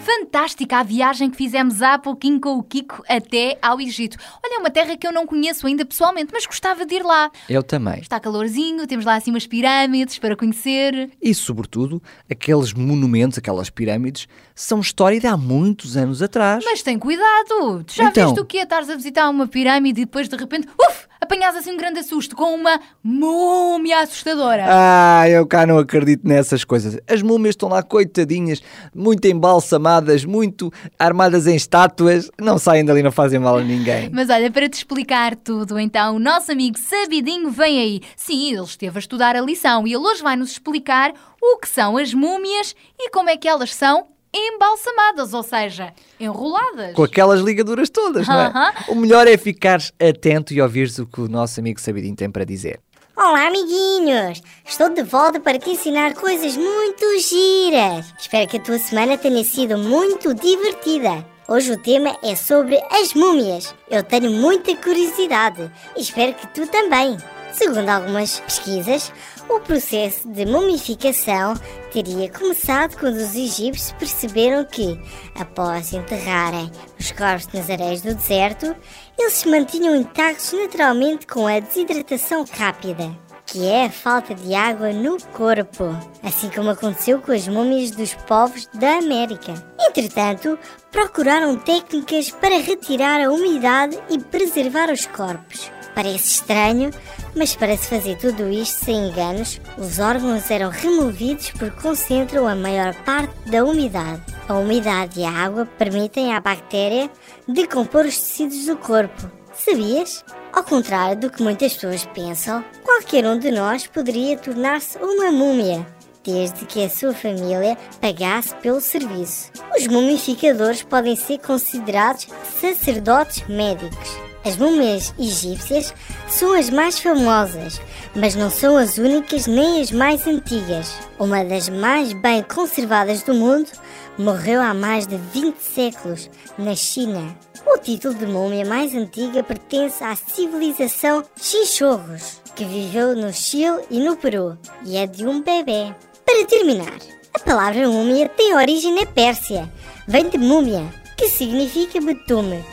Fantástica 0.09 0.77
a 0.77 0.83
viagem 0.83 1.31
que 1.31 1.35
fizemos 1.35 1.81
há 1.81 1.97
pouquinho 1.97 2.39
com 2.39 2.57
o 2.59 2.61
Kiko 2.63 3.03
até 3.09 3.57
ao 3.59 3.81
Egito. 3.81 4.17
Olha, 4.45 4.57
é 4.57 4.59
uma 4.59 4.69
terra 4.69 4.95
que 4.95 5.07
eu 5.07 5.11
não 5.11 5.25
conheço 5.25 5.65
ainda 5.65 5.83
pessoalmente, 5.83 6.29
mas 6.31 6.45
gostava 6.45 6.85
de 6.85 6.93
ir 6.93 7.03
lá. 7.03 7.31
Eu 7.49 7.63
também. 7.63 8.01
Está 8.01 8.19
calorzinho, 8.19 8.85
temos 8.85 9.03
lá 9.03 9.15
assim 9.15 9.31
umas 9.31 9.47
pirâmides 9.47 10.19
para 10.19 10.35
conhecer. 10.35 11.09
E, 11.19 11.33
sobretudo, 11.33 11.99
aqueles 12.29 12.71
monumentos, 12.71 13.39
aquelas 13.39 13.71
pirâmides, 13.71 14.27
são 14.53 14.79
história 14.79 15.19
de 15.19 15.25
há 15.25 15.35
muitos 15.35 15.97
anos 15.97 16.21
atrás. 16.21 16.63
Mas 16.63 16.83
tem 16.83 16.99
cuidado! 16.99 17.83
Tu 17.85 17.95
já 17.95 18.03
Então. 18.09 18.25
viste 18.27 18.39
o 18.41 18.45
que 18.45 18.59
é 18.59 18.61
estares 18.63 18.91
a 18.91 18.95
visitar 18.95 19.27
uma 19.27 19.47
pirâmide 19.47 20.01
e 20.01 20.05
depois 20.05 20.29
de 20.29 20.35
repente, 20.35 20.67
uf, 20.79 21.07
apanhas 21.25 21.55
assim 21.55 21.71
um 21.71 21.77
grande 21.77 21.99
assusto 21.99 22.35
com 22.35 22.53
uma 22.53 22.79
múmia 23.03 23.99
assustadora. 23.99 24.65
Ah, 24.67 25.27
eu 25.27 25.45
cá 25.45 25.65
não 25.65 25.79
acredito 25.79 26.27
nessas 26.27 26.63
coisas. 26.63 26.97
As 27.07 27.21
múmias 27.21 27.53
estão 27.53 27.67
lá 27.67 27.81
coitadinhas, 27.81 28.61
muito 28.93 29.25
embalsamadas, 29.27 30.23
muito 30.23 30.71
armadas 30.97 31.47
em 31.47 31.55
estátuas, 31.55 32.29
não 32.39 32.57
saem 32.57 32.85
dali, 32.85 33.01
não 33.01 33.11
fazem 33.11 33.39
mal 33.39 33.57
a 33.57 33.63
ninguém. 33.63 34.09
Mas 34.13 34.29
olha, 34.29 34.51
para 34.51 34.69
te 34.69 34.75
explicar 34.75 35.35
tudo, 35.35 35.79
então, 35.79 36.15
o 36.15 36.19
nosso 36.19 36.51
amigo 36.51 36.77
Sabidinho 36.77 37.49
vem 37.49 37.79
aí. 37.79 38.01
Sim, 38.15 38.53
ele 38.53 38.63
esteve 38.63 38.97
a 38.97 38.99
estudar 38.99 39.35
a 39.35 39.41
lição 39.41 39.87
e 39.87 39.93
ele 39.93 40.05
hoje 40.05 40.21
vai 40.21 40.35
nos 40.35 40.51
explicar 40.51 41.11
o 41.41 41.57
que 41.57 41.67
são 41.67 41.97
as 41.97 42.13
múmias 42.13 42.75
e 42.99 43.09
como 43.09 43.29
é 43.29 43.37
que 43.37 43.47
elas 43.47 43.73
são 43.73 44.14
embalsamadas, 44.35 45.33
ou 45.33 45.41
seja, 45.41 45.93
enroladas. 46.19 46.93
Com 46.93 47.03
aquelas 47.03 47.39
ligaduras 47.41 47.89
todas, 47.89 48.27
não 48.27 48.35
é? 48.35 48.73
O 48.89 48.95
melhor 48.95 49.27
é 49.27 49.37
ficares 49.37 49.93
atento 49.99 50.53
e 50.53 50.61
ouvires 50.61 50.99
o 50.99 51.05
que 51.05 51.21
o 51.21 51.29
nosso 51.29 51.59
amigo 51.59 51.79
Sabidinho 51.79 52.15
tem 52.15 52.29
para 52.29 52.43
dizer. 52.43 52.79
Olá, 53.15 53.47
amiguinhos! 53.47 54.41
Estou 54.65 54.89
de 54.89 55.01
volta 55.01 55.39
para 55.39 55.57
te 55.57 55.69
ensinar 55.69 56.13
coisas 56.15 56.57
muito 56.57 57.17
giras. 57.19 58.13
Espero 58.19 58.45
que 58.45 58.57
a 58.57 58.59
tua 58.59 58.77
semana 58.77 59.17
tenha 59.17 59.41
sido 59.43 59.77
muito 59.77 60.33
divertida. 60.33 61.25
Hoje 61.47 61.71
o 61.71 61.77
tema 61.77 62.17
é 62.21 62.35
sobre 62.35 62.77
as 62.91 63.13
múmias. 63.13 63.73
Eu 63.89 64.03
tenho 64.03 64.31
muita 64.31 64.75
curiosidade 64.75 65.71
e 65.95 66.01
espero 66.01 66.33
que 66.33 66.47
tu 66.47 66.67
também. 66.67 67.15
Segundo 67.55 67.87
algumas 67.87 68.41
pesquisas, 68.41 69.13
o 69.47 69.61
processo 69.61 70.27
de 70.27 70.45
mumificação 70.45 71.53
teria 71.93 72.29
começado 72.29 72.97
quando 72.97 73.15
os 73.15 73.33
egípcios 73.33 73.93
perceberam 73.93 74.65
que, 74.65 74.99
após 75.39 75.93
enterrarem 75.93 76.69
os 76.99 77.11
corpos 77.13 77.47
nas 77.53 77.69
areias 77.69 78.01
do 78.01 78.13
deserto, 78.13 78.75
eles 79.17 79.33
se 79.33 79.47
mantinham 79.47 79.95
intactos 79.95 80.51
naturalmente 80.51 81.25
com 81.27 81.47
a 81.47 81.61
desidratação 81.61 82.43
rápida, 82.51 83.15
que 83.45 83.65
é 83.65 83.85
a 83.85 83.89
falta 83.89 84.35
de 84.35 84.53
água 84.53 84.91
no 84.91 85.17
corpo, 85.31 85.95
assim 86.23 86.49
como 86.49 86.71
aconteceu 86.71 87.21
com 87.21 87.31
as 87.31 87.47
múmias 87.47 87.91
dos 87.91 88.13
povos 88.13 88.67
da 88.73 88.97
América. 88.97 89.53
Entretanto, 89.79 90.59
procuraram 90.91 91.57
técnicas 91.57 92.31
para 92.31 92.59
retirar 92.59 93.21
a 93.21 93.31
umidade 93.31 93.97
e 94.09 94.19
preservar 94.19 94.91
os 94.91 95.05
corpos. 95.05 95.73
Parece 95.95 96.27
estranho, 96.27 96.91
mas 97.33 97.55
para 97.55 97.77
se 97.77 97.87
fazer 97.87 98.17
tudo 98.17 98.49
isto 98.49 98.83
sem 98.83 99.07
enganos, 99.07 99.61
os 99.77 99.97
órgãos 99.97 100.51
eram 100.51 100.69
removidos 100.69 101.51
porque 101.51 101.81
concentram 101.81 102.45
a 102.47 102.53
maior 102.53 102.93
parte 103.05 103.33
da 103.49 103.63
umidade. 103.63 104.21
A 104.49 104.55
umidade 104.55 105.21
e 105.21 105.23
a 105.23 105.31
água 105.31 105.65
permitem 105.65 106.33
à 106.33 106.41
bactéria 106.41 107.09
decompor 107.47 108.05
os 108.05 108.17
tecidos 108.17 108.65
do 108.65 108.75
corpo. 108.75 109.31
Sabias? 109.53 110.23
Ao 110.51 110.63
contrário 110.63 111.17
do 111.17 111.29
que 111.29 111.41
muitas 111.41 111.73
pessoas 111.73 112.05
pensam, 112.13 112.63
qualquer 112.83 113.25
um 113.25 113.39
de 113.39 113.49
nós 113.49 113.87
poderia 113.87 114.37
tornar-se 114.37 114.97
uma 114.97 115.31
múmia, 115.31 115.87
desde 116.25 116.65
que 116.65 116.83
a 116.83 116.89
sua 116.89 117.13
família 117.13 117.77
pagasse 118.01 118.53
pelo 118.55 118.81
serviço. 118.81 119.51
Os 119.77 119.87
mumificadores 119.87 120.83
podem 120.83 121.15
ser 121.15 121.39
considerados 121.39 122.27
sacerdotes 122.59 123.47
médicos. 123.47 124.34
As 124.45 124.57
múmias 124.57 125.11
egípcias 125.17 125.91
são 126.27 126.53
as 126.53 126.69
mais 126.69 126.99
famosas, 126.99 127.81
mas 128.15 128.35
não 128.35 128.51
são 128.51 128.77
as 128.77 128.99
únicas 128.99 129.47
nem 129.47 129.81
as 129.81 129.89
mais 129.89 130.27
antigas. 130.27 130.93
Uma 131.17 131.43
das 131.43 131.67
mais 131.67 132.13
bem 132.13 132.43
conservadas 132.43 133.23
do 133.23 133.33
mundo 133.33 133.71
morreu 134.19 134.61
há 134.61 134.71
mais 134.71 135.07
de 135.07 135.17
20 135.17 135.57
séculos, 135.57 136.29
na 136.59 136.75
China. 136.75 137.35
O 137.65 137.79
título 137.79 138.13
de 138.13 138.27
múmia 138.27 138.63
mais 138.63 138.93
antiga 138.93 139.41
pertence 139.41 140.03
à 140.03 140.15
civilização 140.15 141.23
Xixorros, 141.41 142.39
que 142.55 142.65
viveu 142.65 143.15
no 143.15 143.33
Chile 143.33 143.81
e 143.89 143.99
no 143.99 144.15
Peru, 144.15 144.55
e 144.85 144.95
é 144.95 145.07
de 145.07 145.25
um 145.25 145.41
bebê. 145.41 145.91
Para 146.23 146.45
terminar, 146.45 146.99
a 147.33 147.39
palavra 147.39 147.89
múmia 147.89 148.29
tem 148.29 148.53
origem 148.53 148.93
na 148.93 149.07
Pérsia. 149.07 149.67
Vem 150.07 150.29
de 150.29 150.37
múmia, 150.37 150.83
que 151.17 151.27
significa 151.29 151.99
betume, 151.99 152.63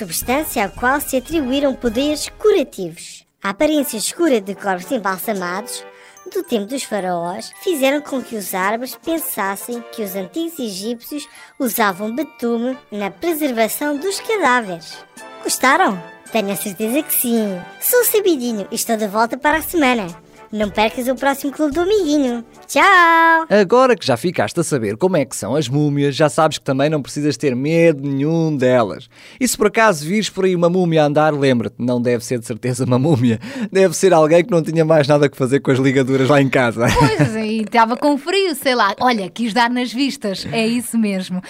substância 0.00 0.64
à 0.64 0.68
qual 0.68 0.98
se 0.98 1.18
atribuíram 1.18 1.74
poderes 1.74 2.30
curativos. 2.38 3.26
A 3.42 3.50
aparência 3.50 3.98
escura 3.98 4.40
de 4.40 4.54
corpos 4.54 4.90
embalsamados 4.90 5.84
do 6.32 6.42
tempo 6.42 6.66
dos 6.66 6.84
faraós 6.84 7.52
fizeram 7.62 8.00
com 8.00 8.22
que 8.22 8.36
os 8.36 8.54
árabes 8.54 8.96
pensassem 8.96 9.82
que 9.92 10.02
os 10.02 10.14
antigos 10.14 10.58
egípcios 10.58 11.28
usavam 11.58 12.14
betume 12.14 12.78
na 12.90 13.10
preservação 13.10 13.96
dos 13.96 14.18
cadáveres. 14.20 14.96
Gostaram? 15.44 16.02
Tenho 16.32 16.52
a 16.52 16.56
certeza 16.56 17.02
que 17.02 17.12
sim. 17.12 17.60
Sou 17.80 18.02
Sabidinho 18.04 18.66
e 18.70 18.76
estou 18.76 18.96
de 18.96 19.06
volta 19.06 19.36
para 19.36 19.58
a 19.58 19.62
semana. 19.62 20.06
Não 20.52 20.68
percas 20.68 21.06
o 21.06 21.14
próximo 21.14 21.52
Clube 21.52 21.72
do 21.72 21.82
Amiguinho. 21.82 22.44
Tchau! 22.66 23.46
Agora 23.48 23.94
que 23.94 24.04
já 24.04 24.16
ficaste 24.16 24.58
a 24.58 24.64
saber 24.64 24.96
como 24.96 25.16
é 25.16 25.24
que 25.24 25.36
são 25.36 25.54
as 25.54 25.68
múmias, 25.68 26.16
já 26.16 26.28
sabes 26.28 26.58
que 26.58 26.64
também 26.64 26.90
não 26.90 27.00
precisas 27.00 27.36
ter 27.36 27.54
medo 27.54 28.02
nenhum 28.02 28.56
delas. 28.56 29.08
E 29.38 29.46
se 29.46 29.56
por 29.56 29.68
acaso 29.68 30.04
vires 30.04 30.28
por 30.28 30.44
aí 30.44 30.56
uma 30.56 30.68
múmia 30.68 31.04
a 31.04 31.06
andar, 31.06 31.32
lembra-te, 31.32 31.76
não 31.78 32.02
deve 32.02 32.24
ser 32.24 32.40
de 32.40 32.46
certeza 32.46 32.84
uma 32.84 32.98
múmia. 32.98 33.38
Deve 33.70 33.94
ser 33.94 34.12
alguém 34.12 34.44
que 34.44 34.50
não 34.50 34.60
tinha 34.60 34.84
mais 34.84 35.06
nada 35.06 35.28
que 35.28 35.36
fazer 35.36 35.60
com 35.60 35.70
as 35.70 35.78
ligaduras 35.78 36.28
lá 36.28 36.42
em 36.42 36.48
casa. 36.48 36.86
Pois, 36.98 37.36
e 37.46 37.62
estava 37.62 37.96
com 37.96 38.18
frio, 38.18 38.52
sei 38.56 38.74
lá. 38.74 38.92
Olha, 38.98 39.30
quis 39.30 39.54
dar 39.54 39.70
nas 39.70 39.92
vistas, 39.92 40.44
é 40.50 40.66
isso 40.66 40.98
mesmo. 40.98 41.40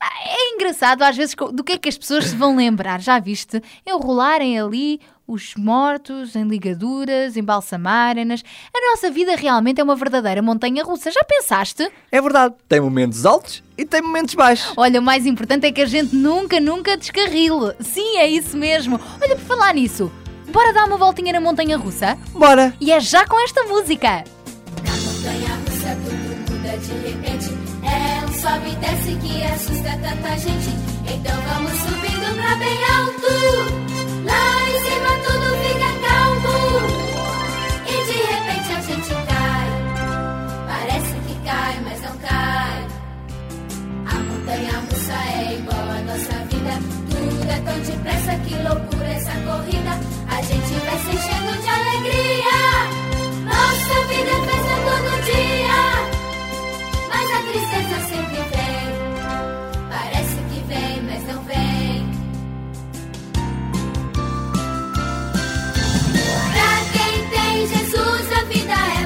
É 0.00 0.54
engraçado 0.54 1.02
às 1.02 1.16
vezes 1.16 1.36
do 1.52 1.62
que 1.62 1.72
é 1.72 1.78
que 1.78 1.88
as 1.88 1.98
pessoas 1.98 2.24
se 2.26 2.36
vão 2.36 2.56
lembrar, 2.56 3.00
já 3.00 3.20
viste? 3.20 3.62
Enrolarem 3.86 4.58
ali 4.58 5.00
os 5.28 5.54
mortos 5.56 6.34
em 6.34 6.44
ligaduras, 6.44 7.36
embalsamarem-nas. 7.36 8.42
A 8.74 8.90
nossa 8.90 9.10
vida 9.10 9.36
realmente 9.36 9.78
é 9.78 9.84
uma 9.84 9.94
verdadeira 9.94 10.40
montanha 10.40 10.82
russa, 10.82 11.10
já 11.10 11.22
pensaste? 11.22 11.92
É 12.10 12.20
verdade, 12.20 12.54
tem 12.66 12.80
momentos 12.80 13.26
altos 13.26 13.62
e 13.76 13.84
tem 13.84 14.00
momentos 14.00 14.34
baixos. 14.34 14.72
Olha, 14.74 14.98
o 14.98 15.02
mais 15.02 15.26
importante 15.26 15.66
é 15.66 15.72
que 15.72 15.82
a 15.82 15.86
gente 15.86 16.16
nunca, 16.16 16.58
nunca 16.58 16.96
descarrile. 16.96 17.74
Sim, 17.78 18.16
é 18.16 18.26
isso 18.26 18.56
mesmo. 18.56 18.98
Olha, 19.20 19.36
por 19.36 19.44
falar 19.44 19.74
nisso, 19.74 20.10
bora 20.50 20.72
dar 20.72 20.86
uma 20.86 20.96
voltinha 20.96 21.34
na 21.34 21.40
montanha 21.42 21.76
russa? 21.76 22.16
Bora! 22.32 22.72
E 22.80 22.90
é 22.90 22.98
já 22.98 23.26
com 23.26 23.38
esta 23.44 23.64
música. 23.64 24.24
Na 24.82 24.96
montanha 24.96 25.54
russa 25.56 25.94
tudo 26.04 26.52
muda 26.52 26.78
de 26.78 26.92
repente. 27.06 27.50
É 27.84 28.24
um 28.24 28.32
sobe 28.32 28.70
e 28.72 28.76
desce 28.76 29.14
que 29.16 29.44
assusta 29.44 29.90
tanta 29.90 30.38
gente. 30.38 30.70
Então 31.04 31.36
vamos 31.52 31.72
subindo 31.72 32.34
pra 32.34 32.56
bem 32.56 32.78
alto. 32.84 34.07
A 50.38 50.40
gente 50.40 50.72
vai 50.84 50.98
se 50.98 51.10
enchendo 51.10 51.62
de 51.62 51.68
alegria. 51.68 52.58
Nossa 53.44 54.06
vida 54.06 54.30
é 54.30 54.57
vida 68.48 68.72
é 68.72 68.97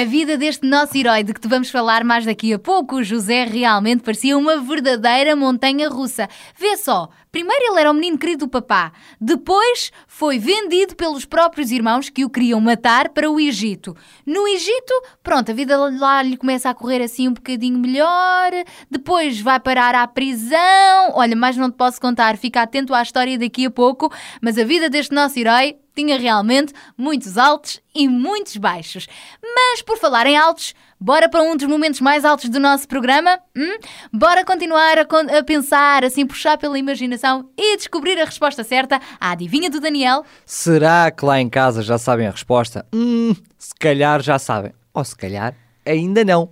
A 0.00 0.04
vida 0.06 0.38
deste 0.38 0.66
nosso 0.66 0.96
herói 0.96 1.22
de 1.22 1.34
que 1.34 1.40
te 1.42 1.46
vamos 1.46 1.68
falar 1.68 2.04
mais 2.04 2.24
daqui 2.24 2.54
a 2.54 2.58
pouco, 2.58 3.02
José, 3.04 3.44
realmente 3.44 4.02
parecia 4.02 4.38
uma 4.38 4.56
verdadeira 4.56 5.36
montanha 5.36 5.90
russa. 5.90 6.26
Vê 6.58 6.74
só, 6.78 7.10
primeiro 7.30 7.66
ele 7.66 7.80
era 7.80 7.90
o 7.90 7.92
menino 7.92 8.16
querido 8.16 8.46
do 8.46 8.50
papá, 8.50 8.92
depois 9.20 9.92
foi 10.06 10.38
vendido 10.38 10.96
pelos 10.96 11.26
próprios 11.26 11.70
irmãos 11.70 12.08
que 12.08 12.24
o 12.24 12.30
queriam 12.30 12.58
matar 12.62 13.10
para 13.10 13.30
o 13.30 13.38
Egito. 13.38 13.94
No 14.24 14.48
Egito, 14.48 14.94
pronto, 15.22 15.50
a 15.50 15.54
vida 15.54 15.76
lá 15.76 16.22
lhe 16.22 16.38
começa 16.38 16.70
a 16.70 16.74
correr 16.74 17.02
assim 17.02 17.28
um 17.28 17.34
bocadinho 17.34 17.78
melhor, 17.78 18.52
depois 18.90 19.38
vai 19.38 19.60
parar 19.60 19.94
à 19.94 20.08
prisão. 20.08 21.10
Olha, 21.12 21.36
mais 21.36 21.58
não 21.58 21.70
te 21.70 21.76
posso 21.76 22.00
contar, 22.00 22.38
fica 22.38 22.62
atento 22.62 22.94
à 22.94 23.02
história 23.02 23.38
daqui 23.38 23.66
a 23.66 23.70
pouco, 23.70 24.10
mas 24.40 24.56
a 24.56 24.64
vida 24.64 24.88
deste 24.88 25.14
nosso 25.14 25.38
herói 25.38 25.76
tinha 26.00 26.18
realmente 26.18 26.72
muitos 26.96 27.36
altos 27.36 27.78
e 27.94 28.08
muitos 28.08 28.56
baixos. 28.56 29.06
Mas 29.42 29.82
por 29.82 29.98
falar 29.98 30.26
em 30.26 30.36
altos, 30.36 30.74
bora 30.98 31.28
para 31.28 31.42
um 31.42 31.54
dos 31.54 31.68
momentos 31.68 32.00
mais 32.00 32.24
altos 32.24 32.48
do 32.48 32.58
nosso 32.58 32.88
programa? 32.88 33.38
Hum? 33.54 33.78
Bora 34.10 34.42
continuar 34.42 34.98
a, 34.98 35.38
a 35.38 35.44
pensar, 35.44 36.02
assim 36.02 36.26
puxar 36.26 36.56
pela 36.56 36.78
imaginação 36.78 37.50
e 37.56 37.76
descobrir 37.76 38.18
a 38.18 38.24
resposta 38.24 38.64
certa 38.64 38.98
à 39.20 39.32
adivinha 39.32 39.68
do 39.68 39.78
Daniel? 39.78 40.24
Será 40.46 41.10
que 41.10 41.24
lá 41.24 41.38
em 41.38 41.50
casa 41.50 41.82
já 41.82 41.98
sabem 41.98 42.26
a 42.26 42.30
resposta? 42.30 42.86
Hum, 42.94 43.34
se 43.58 43.74
calhar 43.74 44.22
já 44.22 44.38
sabem. 44.38 44.72
Ou 44.94 45.04
se 45.04 45.14
calhar 45.14 45.54
ainda 45.84 46.24
não. 46.24 46.48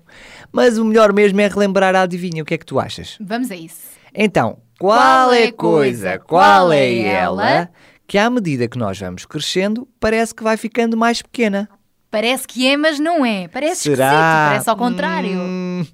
Mas 0.53 0.77
o 0.77 0.85
melhor 0.85 1.13
mesmo 1.13 1.41
é 1.41 1.49
relembrar 1.49 1.97
a 1.97 2.03
adivinha. 2.03 2.43
O 2.43 2.47
que 2.47 2.55
é 2.55 2.59
que 2.59 2.67
tu 2.67 2.79
achas? 2.79 3.17
Vamos 3.19 3.51
a 3.51 3.57
isso. 3.57 3.97
Então, 4.15 4.59
qual, 4.79 5.33
é 5.33 5.45
a 5.45 5.53
coisa, 5.53 6.19
qual 6.19 6.71
é 6.71 6.99
ela, 6.99 7.71
que 8.09 8.17
à 8.17 8.31
medida 8.31 8.67
que 8.67 8.79
nós 8.79 8.99
vamos 8.99 9.27
crescendo, 9.27 9.87
parece 10.01 10.35
que 10.35 10.43
vai 10.43 10.57
ficando 10.57 10.97
mais 10.97 11.21
pequena? 11.21 11.69
Parece 12.11 12.49
que 12.49 12.67
é, 12.67 12.75
mas 12.75 12.99
não 12.99 13.25
é. 13.25 13.49
Parece 13.49 13.83
Será? 13.83 14.07
esquisito, 14.07 14.49
parece 14.49 14.71
ao 14.71 14.77
contrário. 14.77 15.39
Hum, 15.39 15.87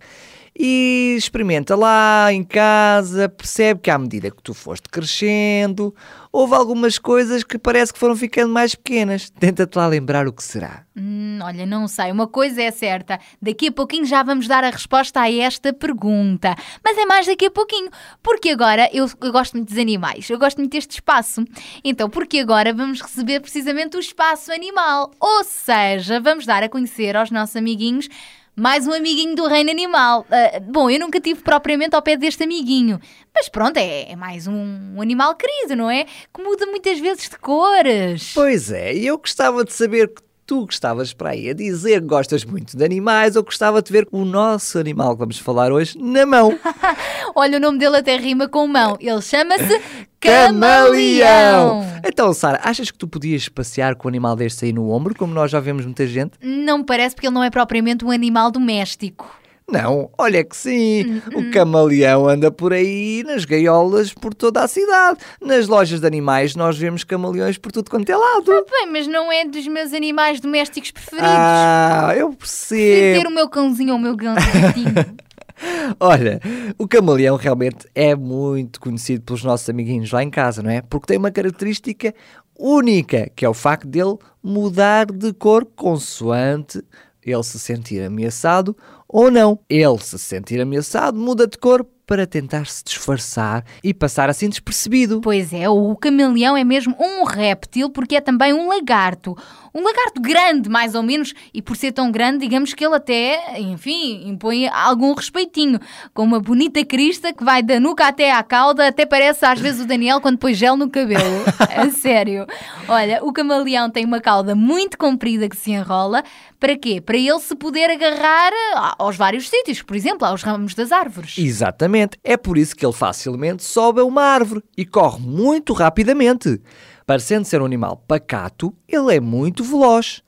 e 0.56 1.16
experimenta 1.18 1.74
lá 1.74 2.32
em 2.32 2.44
casa, 2.44 3.28
percebe 3.28 3.80
que 3.80 3.90
à 3.90 3.98
medida 3.98 4.30
que 4.30 4.42
tu 4.42 4.54
foste 4.54 4.88
crescendo, 4.88 5.92
houve 6.30 6.54
algumas 6.54 6.96
coisas 6.96 7.42
que 7.42 7.58
parece 7.58 7.92
que 7.92 7.98
foram 7.98 8.14
ficando 8.14 8.52
mais 8.52 8.74
pequenas. 8.74 9.30
Tenta-te 9.30 9.76
lá 9.76 9.86
lembrar 9.88 10.28
o 10.28 10.32
que 10.32 10.44
será. 10.44 10.84
Hum, 10.96 11.40
olha, 11.42 11.66
não 11.66 11.88
sei. 11.88 12.12
Uma 12.12 12.28
coisa 12.28 12.62
é 12.62 12.70
certa. 12.70 13.18
Daqui 13.42 13.68
a 13.68 13.72
pouquinho 13.72 14.04
já 14.04 14.22
vamos 14.22 14.46
dar 14.46 14.62
a 14.62 14.70
resposta 14.70 15.20
a 15.20 15.32
esta 15.32 15.72
pergunta. 15.72 16.54
Mas 16.84 16.96
é 16.98 17.04
mais 17.04 17.26
daqui 17.26 17.46
a 17.46 17.50
pouquinho. 17.50 17.90
Porque 18.22 18.50
agora 18.50 18.88
eu, 18.92 19.10
eu 19.20 19.32
gosto 19.32 19.54
muito 19.54 19.70
dos 19.70 19.78
animais. 19.78 20.30
Eu 20.30 20.38
gosto 20.38 20.58
muito 20.58 20.70
deste 20.70 20.92
espaço. 20.92 21.44
Então, 21.82 22.08
porque 22.08 22.38
agora 22.38 22.72
vamos 22.72 23.00
receber 23.00 23.40
precisamente 23.40 23.96
o 23.96 24.00
espaço 24.00 24.52
animal. 24.52 25.10
Ou 25.18 25.42
seja, 25.42 26.20
vamos 26.20 26.46
dar 26.46 26.62
a 26.62 26.68
conhecer 26.68 27.16
aos 27.16 27.32
nossos 27.32 27.56
amiguinhos 27.56 28.08
mais 28.56 28.86
um 28.86 28.92
amiguinho 28.92 29.34
do 29.34 29.46
reino 29.46 29.70
animal. 29.70 30.26
Ah, 30.30 30.60
bom, 30.60 30.88
eu 30.88 30.98
nunca 31.00 31.20
tive 31.20 31.40
propriamente 31.42 31.94
ao 31.94 32.02
pé 32.02 32.16
deste 32.16 32.44
amiguinho. 32.44 33.00
Mas 33.34 33.48
pronto, 33.48 33.76
é, 33.76 34.12
é 34.12 34.16
mais 34.16 34.46
um, 34.46 34.94
um 34.96 35.02
animal 35.02 35.34
querido, 35.34 35.74
não 35.74 35.90
é? 35.90 36.04
Que 36.04 36.42
muda 36.42 36.66
muitas 36.66 36.98
vezes 36.98 37.28
de 37.28 37.38
cores. 37.38 38.32
Pois 38.34 38.70
é, 38.70 38.94
e 38.94 39.06
eu 39.06 39.18
gostava 39.18 39.64
de 39.64 39.72
saber 39.72 40.12
tu 40.46 40.66
gostavas 40.66 41.12
para 41.12 41.30
aí 41.30 41.48
a 41.48 41.54
dizer 41.54 42.00
que 42.00 42.06
gostas 42.06 42.44
muito 42.44 42.76
de 42.76 42.84
animais 42.84 43.36
ou 43.36 43.42
gostava 43.42 43.80
de 43.82 43.92
ver 43.92 44.06
o 44.10 44.24
nosso 44.24 44.78
animal 44.78 45.14
que 45.14 45.20
vamos 45.20 45.38
falar 45.38 45.72
hoje 45.72 45.98
na 45.98 46.26
mão. 46.26 46.58
Olha, 47.34 47.58
o 47.58 47.60
nome 47.60 47.78
dele 47.78 47.96
até 47.96 48.16
rima 48.16 48.48
com 48.48 48.66
mão. 48.66 48.96
Ele 49.00 49.22
chama-se 49.22 49.80
Camaleão! 50.20 51.80
Camaleão. 51.80 52.00
Então, 52.06 52.32
Sara, 52.32 52.60
achas 52.62 52.90
que 52.90 52.98
tu 52.98 53.08
podias 53.08 53.48
passear 53.48 53.94
com 53.94 54.08
um 54.08 54.10
animal 54.10 54.36
deste 54.36 54.64
aí 54.64 54.72
no 54.72 54.90
ombro, 54.90 55.14
como 55.14 55.34
nós 55.34 55.50
já 55.50 55.60
vemos 55.60 55.84
muita 55.84 56.06
gente? 56.06 56.32
Não 56.42 56.78
me 56.78 56.84
parece 56.84 57.14
porque 57.14 57.26
ele 57.26 57.34
não 57.34 57.42
é 57.44 57.50
propriamente 57.50 58.04
um 58.04 58.10
animal 58.10 58.50
doméstico. 58.50 59.43
Não, 59.66 60.10
olha 60.18 60.44
que 60.44 60.54
sim. 60.54 61.22
O 61.34 61.50
camaleão 61.50 62.28
anda 62.28 62.50
por 62.50 62.72
aí 62.72 63.22
nas 63.24 63.44
gaiolas 63.46 64.12
por 64.12 64.34
toda 64.34 64.62
a 64.62 64.68
cidade. 64.68 65.18
Nas 65.40 65.66
lojas 65.66 66.00
de 66.00 66.06
animais 66.06 66.54
nós 66.54 66.76
vemos 66.76 67.02
camaleões 67.02 67.56
por 67.56 67.72
tudo 67.72 67.90
quanto 67.90 68.10
é 68.10 68.16
lado. 68.16 68.44
Bem, 68.70 68.90
mas 68.92 69.06
não 69.06 69.32
é 69.32 69.46
dos 69.46 69.66
meus 69.66 69.92
animais 69.94 70.38
domésticos 70.38 70.90
preferidos. 70.90 71.28
Ah, 71.28 72.12
eu 72.16 72.30
Prefiro 72.34 72.68
ter 72.68 73.12
percebo. 73.12 73.30
o 73.30 73.34
meu 73.34 73.48
cãozinho 73.48 73.92
ou 73.94 73.98
o 73.98 74.02
meu 74.02 74.14
gatinho. 74.16 75.16
Olha, 75.98 76.40
o 76.76 76.86
camaleão 76.86 77.36
realmente 77.36 77.86
é 77.94 78.14
muito 78.14 78.78
conhecido 78.80 79.22
pelos 79.22 79.42
nossos 79.44 79.68
amiguinhos 79.68 80.12
lá 80.12 80.22
em 80.22 80.30
casa, 80.30 80.62
não 80.62 80.70
é? 80.70 80.82
Porque 80.82 81.06
tem 81.06 81.16
uma 81.16 81.30
característica 81.30 82.12
única, 82.58 83.30
que 83.34 83.44
é 83.44 83.48
o 83.48 83.54
facto 83.54 83.86
dele 83.86 84.16
mudar 84.42 85.06
de 85.06 85.32
cor 85.32 85.64
consoante 85.64 86.82
ele 87.24 87.42
se 87.42 87.58
sentir 87.58 88.02
ameaçado 88.02 88.76
ou 89.14 89.30
não. 89.30 89.60
Ele 89.70 89.96
se 90.00 90.18
sentir 90.18 90.60
ameaçado 90.60 91.16
muda 91.16 91.46
de 91.46 91.56
cor 91.56 91.86
para 92.04 92.26
tentar 92.26 92.66
se 92.66 92.82
disfarçar 92.84 93.64
e 93.82 93.94
passar 93.94 94.28
assim 94.28 94.48
despercebido. 94.48 95.20
pois 95.20 95.52
é, 95.52 95.68
o 95.68 95.94
camaleão 95.96 96.56
é 96.56 96.64
mesmo 96.64 96.94
um 96.98 97.24
réptil 97.24 97.88
porque 97.88 98.16
é 98.16 98.20
também 98.20 98.52
um 98.52 98.68
lagarto. 98.68 99.36
Um 99.76 99.82
lagarto 99.82 100.20
grande, 100.20 100.68
mais 100.68 100.94
ou 100.94 101.02
menos, 101.02 101.34
e 101.52 101.60
por 101.60 101.76
ser 101.76 101.90
tão 101.90 102.12
grande, 102.12 102.38
digamos 102.38 102.72
que 102.72 102.86
ele 102.86 102.94
até, 102.94 103.58
enfim, 103.58 104.22
impõe 104.28 104.68
algum 104.68 105.12
respeitinho. 105.12 105.80
Com 106.14 106.22
uma 106.22 106.38
bonita 106.38 106.84
crista 106.84 107.32
que 107.32 107.42
vai 107.42 107.60
da 107.60 107.80
nuca 107.80 108.06
até 108.06 108.30
à 108.30 108.40
cauda, 108.44 108.86
até 108.86 109.04
parece 109.04 109.44
às 109.44 109.58
vezes 109.58 109.80
o 109.80 109.86
Daniel 109.86 110.20
quando 110.20 110.38
põe 110.38 110.54
gel 110.54 110.76
no 110.76 110.88
cabelo. 110.88 111.24
A 111.76 111.90
sério. 111.90 112.46
Olha, 112.86 113.18
o 113.24 113.32
camaleão 113.32 113.90
tem 113.90 114.04
uma 114.04 114.20
cauda 114.20 114.54
muito 114.54 114.96
comprida 114.96 115.48
que 115.48 115.56
se 115.56 115.72
enrola. 115.72 116.22
Para 116.60 116.76
quê? 116.78 117.00
Para 117.00 117.16
ele 117.16 117.40
se 117.40 117.56
poder 117.56 117.90
agarrar 117.90 118.52
aos 118.96 119.16
vários 119.16 119.48
sítios, 119.48 119.82
por 119.82 119.96
exemplo, 119.96 120.26
aos 120.26 120.42
ramos 120.44 120.74
das 120.74 120.92
árvores. 120.92 121.36
Exatamente. 121.36 122.16
É 122.22 122.36
por 122.36 122.56
isso 122.56 122.76
que 122.76 122.86
ele 122.86 122.92
facilmente 122.92 123.64
sobe 123.64 124.00
a 124.00 124.04
uma 124.04 124.22
árvore 124.22 124.62
e 124.76 124.86
corre 124.86 125.20
muito 125.20 125.72
rapidamente. 125.72 126.60
Parecendo 127.06 127.44
ser 127.44 127.60
um 127.60 127.64
animal 127.66 128.02
pacato, 128.08 128.74
ele 128.88 129.16
é 129.16 129.20
muito 129.20 129.62
veloz. 129.62 130.22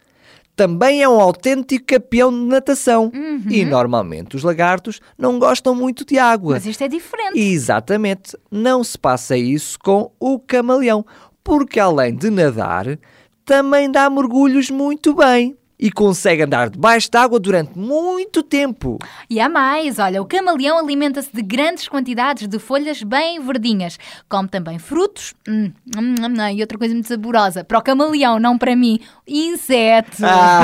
Também 0.54 1.02
é 1.02 1.08
um 1.08 1.20
autêntico 1.20 1.84
campeão 1.86 2.30
de 2.30 2.46
natação. 2.46 3.10
Uhum. 3.14 3.44
E 3.50 3.64
normalmente 3.64 4.36
os 4.36 4.42
lagartos 4.42 5.00
não 5.18 5.38
gostam 5.38 5.74
muito 5.74 6.04
de 6.04 6.18
água. 6.18 6.54
Mas 6.54 6.66
isto 6.66 6.82
é 6.82 6.88
diferente. 6.88 7.38
Exatamente. 7.38 8.36
Não 8.50 8.82
se 8.82 8.98
passa 8.98 9.36
isso 9.36 9.78
com 9.78 10.10
o 10.18 10.38
camaleão, 10.38 11.04
porque 11.44 11.78
além 11.78 12.14
de 12.14 12.30
nadar, 12.30 12.98
também 13.44 13.90
dá 13.90 14.08
mergulhos 14.08 14.70
muito 14.70 15.14
bem 15.14 15.56
e 15.78 15.90
consegue 15.90 16.42
andar 16.42 16.70
debaixo 16.70 17.10
d'água 17.10 17.38
durante 17.38 17.78
muito 17.78 18.42
tempo. 18.42 18.98
E 19.28 19.38
há 19.38 19.48
mais, 19.48 19.98
olha, 19.98 20.22
o 20.22 20.26
camaleão 20.26 20.78
alimenta-se 20.78 21.30
de 21.32 21.42
grandes 21.42 21.88
quantidades 21.88 22.48
de 22.48 22.58
folhas 22.58 23.02
bem 23.02 23.40
verdinhas. 23.40 23.98
Come 24.28 24.48
também 24.48 24.78
frutos 24.78 25.34
hum, 25.46 25.70
hum, 25.96 26.14
hum, 26.20 26.48
e 26.54 26.60
outra 26.60 26.78
coisa 26.78 26.94
muito 26.94 27.08
saborosa. 27.08 27.62
Para 27.62 27.78
o 27.78 27.82
camaleão, 27.82 28.38
não 28.38 28.56
para 28.56 28.74
mim, 28.74 29.00
insetos. 29.26 30.22
Ah. 30.22 30.62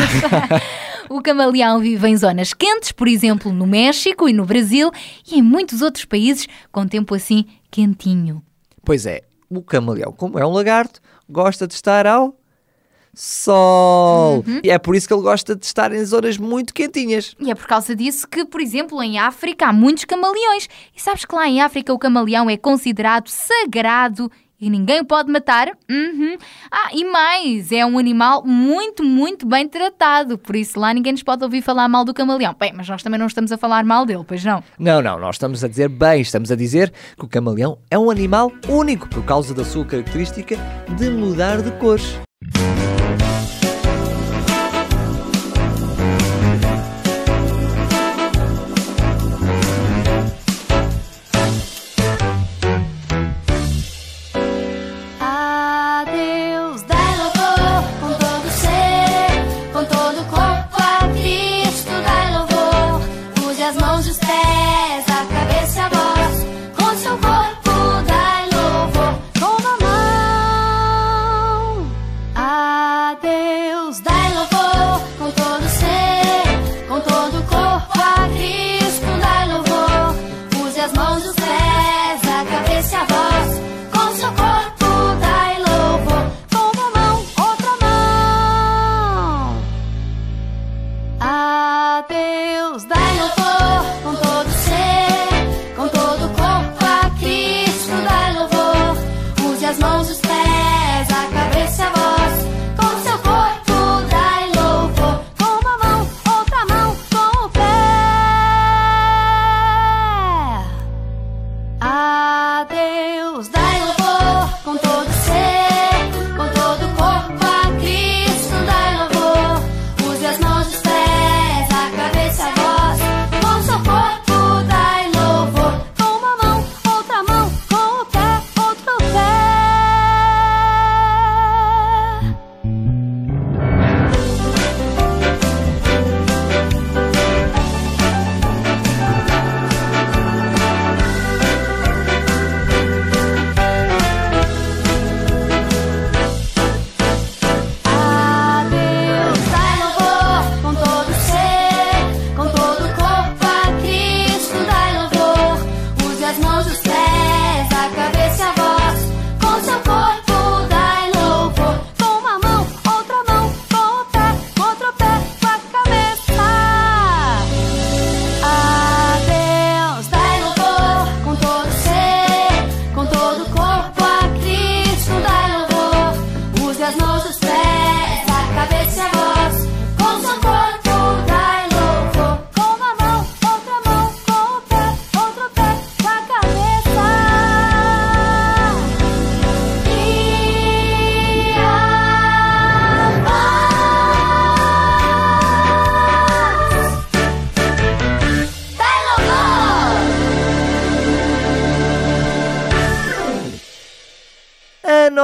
o 1.11 1.21
camaleão 1.21 1.81
vive 1.81 2.09
em 2.09 2.17
zonas 2.17 2.55
quentes, 2.55 2.93
por 2.93 3.07
exemplo, 3.07 3.53
no 3.53 3.67
México 3.67 4.29
e 4.29 4.33
no 4.33 4.47
Brasil 4.47 4.91
e 5.31 5.39
em 5.39 5.43
muitos 5.43 5.83
outros 5.83 6.05
países 6.05 6.49
com 6.71 6.87
tempo 6.87 7.15
assim 7.15 7.45
quentinho. 7.71 8.43
Pois 8.85 9.07
é, 9.07 9.23
o 9.49 9.63
camaleão, 9.63 10.13
como 10.13 10.39
é 10.39 10.47
um 10.47 10.51
lagarto, 10.51 11.01
gosta 11.29 11.67
de 11.67 11.75
estar 11.75 12.07
ao 12.07 12.35
sol. 13.15 14.45
Uhum. 14.47 14.61
E 14.63 14.71
é 14.71 14.79
por 14.79 14.95
isso 14.95 15.07
que 15.07 15.15
ele 15.15 15.23
gosta 15.23 15.55
de 15.55 15.65
estar 15.65 15.93
em 15.93 16.05
zonas 16.05 16.39
muito 16.39 16.73
quentinhas. 16.73 17.35
E 17.39 17.51
é 17.51 17.55
por 17.55 17.67
causa 17.67 17.95
disso 17.95 18.27
que, 18.27 18.45
por 18.45 18.61
exemplo, 18.61 19.03
em 19.03 19.19
África 19.19 19.67
há 19.67 19.73
muitos 19.73 20.05
camaleões. 20.05 20.69
E 20.97 21.01
sabes 21.01 21.25
que 21.25 21.35
lá 21.35 21.47
em 21.47 21.61
África 21.61 21.93
o 21.93 21.99
camaleão 21.99 22.49
é 22.49 22.57
considerado 22.57 23.29
sagrado 23.29 24.31
e 24.63 24.71
ninguém 24.71 25.01
o 25.01 25.05
pode 25.05 25.29
matar? 25.29 25.73
Uhum. 25.91 26.37
Ah, 26.71 26.91
e 26.95 27.05
mais, 27.05 27.73
é 27.73 27.85
um 27.85 27.99
animal 27.99 28.45
muito, 28.47 29.03
muito 29.03 29.45
bem 29.45 29.69
tratado. 29.69 30.39
Por 30.39 30.55
isso 30.55 30.79
lá 30.79 30.95
ninguém 30.95 31.11
nos 31.11 31.25
pode 31.25 31.43
ouvir 31.43 31.63
falar 31.63 31.89
mal 31.89 32.05
do 32.05 32.15
camaleão. 32.15 32.55
Bem, 32.57 32.73
mas 32.73 32.89
nós 32.89 33.03
também 33.03 33.19
não 33.19 33.27
estamos 33.27 33.51
a 33.51 33.59
falar 33.59 33.85
mal 33.85 34.07
dele, 34.07 34.23
pois 34.25 34.45
não? 34.45 34.63
Não, 34.79 35.03
não, 35.03 35.19
nós 35.19 35.35
estamos 35.35 35.65
a 35.65 35.69
dizer 35.69 35.89
bem, 35.89 36.21
estamos 36.21 36.53
a 36.53 36.55
dizer 36.55 36.93
que 37.19 37.25
o 37.25 37.29
camaleão 37.29 37.77
é 37.91 37.99
um 37.99 38.09
animal 38.09 38.53
único 38.69 39.09
por 39.09 39.25
causa 39.25 39.53
da 39.53 39.65
sua 39.65 39.85
característica 39.85 40.57
de 40.97 41.11
mudar 41.11 41.61
de 41.61 41.73
cores. 41.73 42.21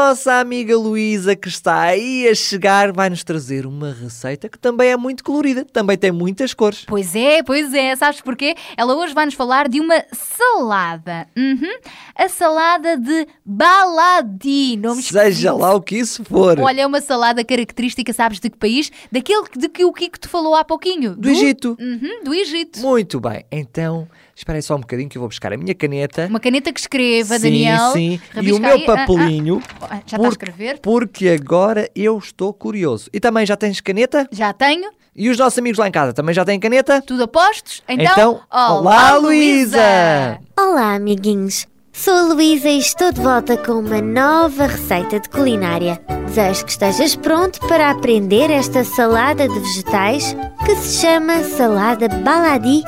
Nossa 0.08 0.40
amiga 0.40 0.74
Luísa, 0.74 1.36
que 1.36 1.48
está 1.48 1.80
aí 1.82 2.26
a 2.26 2.34
chegar, 2.34 2.92
vai 2.92 3.10
nos 3.10 3.22
trazer 3.22 3.66
uma 3.66 3.92
receita 3.92 4.48
que 4.48 4.58
também 4.58 4.90
é 4.90 4.96
muito 4.96 5.22
colorida, 5.22 5.66
também 5.66 5.98
tem 5.98 6.10
muitas 6.10 6.54
cores. 6.54 6.86
Pois 6.86 7.14
é, 7.14 7.42
pois 7.42 7.74
é. 7.74 7.94
Sabes 7.94 8.22
porquê? 8.22 8.54
Ela 8.74 8.94
hoje 8.94 9.12
vai 9.12 9.26
nos 9.26 9.34
falar 9.34 9.68
de 9.68 9.78
uma 9.80 10.02
salada. 10.12 11.28
Uhum. 11.36 11.78
A 12.16 12.26
salada 12.26 12.96
de 12.96 13.26
baladi. 13.44 14.78
Nome 14.78 15.02
Seja 15.02 15.52
lá 15.52 15.74
o 15.74 15.82
que 15.82 15.96
isso 15.98 16.24
for. 16.24 16.58
Olha, 16.58 16.80
é 16.80 16.86
uma 16.86 17.02
salada 17.02 17.44
característica, 17.44 18.10
sabes 18.14 18.40
de 18.40 18.48
que 18.48 18.56
país? 18.56 18.90
Daquele 19.12 19.44
de 19.58 19.68
que 19.68 19.84
o 19.84 19.92
Kiko 19.92 20.18
te 20.18 20.26
falou 20.26 20.54
há 20.54 20.64
pouquinho. 20.64 21.14
Do 21.16 21.28
Egito. 21.28 21.76
Uhum, 21.78 22.24
do 22.24 22.32
Egito. 22.32 22.80
Muito 22.80 23.20
bem, 23.20 23.44
então 23.52 24.08
Espera 24.38 24.56
aí 24.56 24.62
só 24.62 24.76
um 24.76 24.80
bocadinho 24.80 25.08
que 25.08 25.18
eu 25.18 25.20
vou 25.20 25.28
buscar 25.28 25.52
a 25.52 25.56
minha 25.56 25.74
caneta. 25.74 26.28
Uma 26.28 26.38
caneta 26.38 26.72
que 26.72 26.78
escreva, 26.78 27.36
sim, 27.40 27.42
Daniel. 27.42 27.92
Sim, 27.92 28.20
E 28.32 28.36
Rabisca 28.36 28.56
o 28.56 28.60
meu 28.60 28.70
aí. 28.70 28.84
Ah, 28.86 28.92
ah. 28.92 28.96
papelinho. 28.96 29.62
Ah, 29.80 30.00
já 30.06 30.16
está 30.16 30.28
a 30.28 30.30
escrever? 30.30 30.78
Porque 30.78 31.28
agora 31.28 31.90
eu 31.92 32.16
estou 32.16 32.54
curioso. 32.54 33.10
E 33.12 33.18
também 33.18 33.44
já 33.44 33.56
tens 33.56 33.80
caneta? 33.80 34.28
Já 34.30 34.52
tenho. 34.52 34.92
E 35.16 35.28
os 35.28 35.36
nossos 35.36 35.58
amigos 35.58 35.76
lá 35.76 35.88
em 35.88 35.90
casa 35.90 36.12
também 36.12 36.32
já 36.32 36.44
têm 36.44 36.60
caneta? 36.60 37.02
Tudo 37.02 37.24
a 37.24 37.26
postos? 37.26 37.82
Então, 37.88 38.12
Então, 38.12 38.40
olá, 38.48 39.16
Luísa! 39.16 40.38
Olá, 40.56 40.94
amiguinhos! 40.94 41.66
Sou 41.92 42.14
a 42.14 42.22
Luísa 42.22 42.68
e 42.68 42.78
estou 42.78 43.10
de 43.10 43.20
volta 43.20 43.56
com 43.56 43.72
uma 43.72 44.00
nova 44.00 44.68
receita 44.68 45.18
de 45.18 45.28
culinária. 45.30 46.00
Desejo 46.26 46.64
que 46.64 46.70
estejas 46.70 47.16
pronto 47.16 47.58
para 47.66 47.90
aprender 47.90 48.52
esta 48.52 48.84
salada 48.84 49.48
de 49.48 49.58
vegetais 49.58 50.36
que 50.64 50.76
se 50.76 51.00
chama 51.00 51.42
salada 51.42 52.08
baladi 52.08 52.84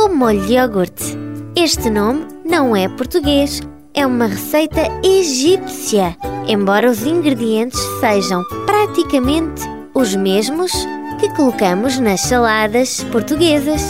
com 0.00 0.08
molho 0.14 0.40
de 0.46 0.54
iogurte. 0.54 1.14
Este 1.54 1.90
nome 1.90 2.26
não 2.42 2.74
é 2.74 2.88
português, 2.88 3.60
é 3.92 4.06
uma 4.06 4.24
receita 4.24 4.80
egípcia, 5.04 6.16
embora 6.48 6.90
os 6.90 7.04
ingredientes 7.04 7.78
sejam 8.00 8.42
praticamente 8.64 9.60
os 9.92 10.16
mesmos 10.16 10.72
que 11.18 11.28
colocamos 11.36 11.98
nas 11.98 12.22
saladas 12.22 13.04
portuguesas. 13.12 13.82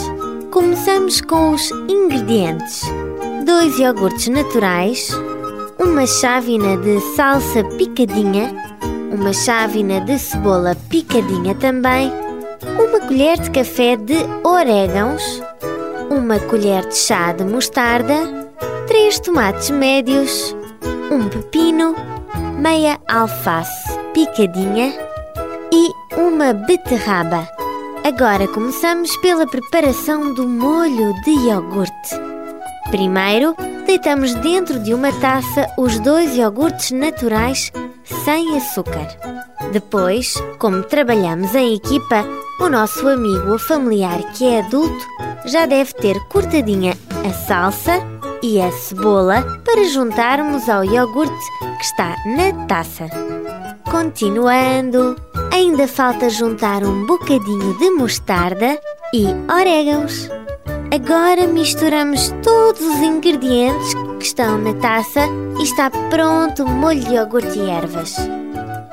Começamos 0.51 1.21
com 1.21 1.51
os 1.51 1.71
ingredientes: 1.87 2.81
dois 3.45 3.79
iogurtes 3.79 4.27
naturais, 4.27 5.11
uma 5.79 6.05
chávena 6.05 6.75
de 6.75 6.99
salsa 7.15 7.63
picadinha, 7.77 8.53
uma 9.17 9.31
chávena 9.31 10.01
de 10.01 10.19
cebola 10.19 10.75
picadinha 10.89 11.55
também, 11.55 12.11
uma 12.65 12.99
colher 12.99 13.39
de 13.39 13.49
café 13.49 13.95
de 13.95 14.17
orégãos, 14.43 15.41
uma 16.11 16.37
colher 16.39 16.85
de 16.87 16.97
chá 16.97 17.31
de 17.31 17.45
mostarda, 17.45 18.49
três 18.85 19.17
tomates 19.17 19.69
médios, 19.69 20.53
um 21.09 21.29
pepino, 21.29 21.95
meia 22.59 22.99
alface 23.07 23.97
picadinha 24.13 24.93
e 25.71 25.89
uma 26.19 26.51
beterraba. 26.51 27.47
Agora 28.03 28.45
começamos 28.49 29.15
pela 29.17 29.47
preparação 29.47 30.33
do 30.33 30.45
molho 30.45 31.13
de 31.23 31.31
iogurte. 31.31 32.19
Primeiro, 32.89 33.55
deitamos 33.85 34.33
dentro 34.35 34.79
de 34.79 34.93
uma 34.93 35.13
taça 35.13 35.65
os 35.77 35.97
dois 35.99 36.35
iogurtes 36.35 36.91
naturais 36.91 37.71
sem 38.25 38.57
açúcar. 38.57 39.07
Depois, 39.71 40.33
como 40.59 40.83
trabalhamos 40.83 41.55
em 41.55 41.75
equipa, 41.75 42.25
o 42.61 42.69
nosso 42.69 43.07
amigo 43.07 43.53
ou 43.53 43.57
familiar 43.57 44.21
que 44.33 44.45
é 44.45 44.59
adulto 44.59 45.05
já 45.45 45.65
deve 45.65 45.93
ter 45.93 46.19
cortadinha 46.27 46.95
a 47.27 47.33
salsa 47.33 47.93
e 48.43 48.61
a 48.61 48.71
cebola 48.71 49.41
para 49.65 49.83
juntarmos 49.85 50.69
ao 50.69 50.85
iogurte 50.85 51.33
que 51.59 51.83
está 51.83 52.15
na 52.25 52.65
taça. 52.67 53.07
Continuando, 53.89 55.15
ainda 55.51 55.87
falta 55.87 56.29
juntar 56.29 56.83
um 56.83 57.05
bocadinho 57.07 57.77
de 57.79 57.89
mostarda 57.91 58.79
e 59.11 59.25
orégãos. 59.51 60.29
Agora 60.93 61.47
misturamos 61.47 62.31
todos 62.43 62.81
os 62.81 62.97
ingredientes 62.97 63.93
que 64.19 64.25
estão 64.25 64.59
na 64.59 64.73
taça 64.75 65.21
e 65.59 65.63
está 65.63 65.89
pronto 66.11 66.63
o 66.63 66.69
molho 66.69 66.99
de 66.99 67.15
iogurte 67.15 67.57
e 67.57 67.69
ervas. 67.69 68.15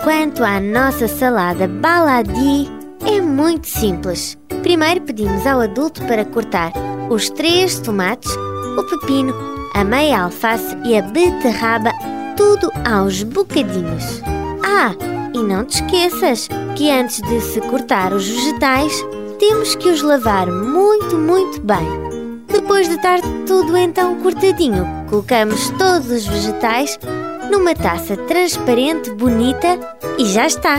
Quanto 0.02 0.42
à 0.42 0.58
nossa 0.58 1.06
salada 1.06 1.68
baladi, 1.68 2.78
é 3.06 3.20
muito 3.20 3.68
simples. 3.68 4.38
Primeiro 4.62 5.00
pedimos 5.02 5.46
ao 5.46 5.60
adulto 5.60 6.04
para 6.06 6.24
cortar 6.24 6.72
os 7.10 7.30
três 7.30 7.78
tomates, 7.78 8.30
o 8.76 8.82
pepino, 8.84 9.34
a 9.74 9.84
meia 9.84 10.22
alface 10.24 10.76
e 10.84 10.96
a 10.96 11.02
beterraba, 11.02 11.90
tudo 12.36 12.70
aos 12.84 13.22
bocadinhos. 13.22 14.20
Ah, 14.62 14.94
e 15.34 15.38
não 15.38 15.64
te 15.64 15.82
esqueças 15.82 16.48
que 16.76 16.90
antes 16.90 17.20
de 17.22 17.40
se 17.40 17.60
cortar 17.62 18.12
os 18.12 18.28
vegetais, 18.28 19.04
temos 19.38 19.74
que 19.74 19.88
os 19.88 20.02
lavar 20.02 20.50
muito, 20.50 21.16
muito 21.16 21.60
bem. 21.60 21.86
Depois 22.48 22.88
de 22.88 22.96
estar 22.96 23.20
tudo 23.46 23.76
então 23.76 24.16
cortadinho, 24.16 24.86
colocamos 25.08 25.70
todos 25.70 26.10
os 26.10 26.26
vegetais 26.26 26.98
numa 27.50 27.74
taça 27.74 28.16
transparente 28.16 29.10
bonita 29.12 29.78
e 30.18 30.24
já 30.26 30.46
está. 30.46 30.78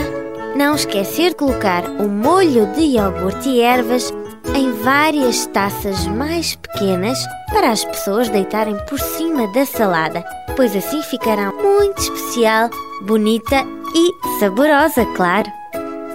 Não 0.56 0.74
esquecer 0.74 1.34
colocar 1.34 1.84
o 1.84 2.08
molho 2.08 2.66
de 2.74 2.80
iogurte 2.80 3.48
e 3.48 3.60
ervas 3.60 4.12
em 4.54 4.72
várias 4.82 5.46
taças 5.46 6.06
mais 6.06 6.56
pequenas 6.56 7.18
para 7.48 7.70
as 7.70 7.84
pessoas 7.84 8.28
deitarem 8.28 8.76
por 8.86 8.98
cima 8.98 9.46
da 9.52 9.64
salada, 9.64 10.24
pois 10.56 10.74
assim 10.74 11.02
ficará 11.02 11.52
muito 11.52 11.98
especial, 12.02 12.68
bonita 13.02 13.64
e 13.94 14.38
saborosa, 14.38 15.06
claro. 15.16 15.50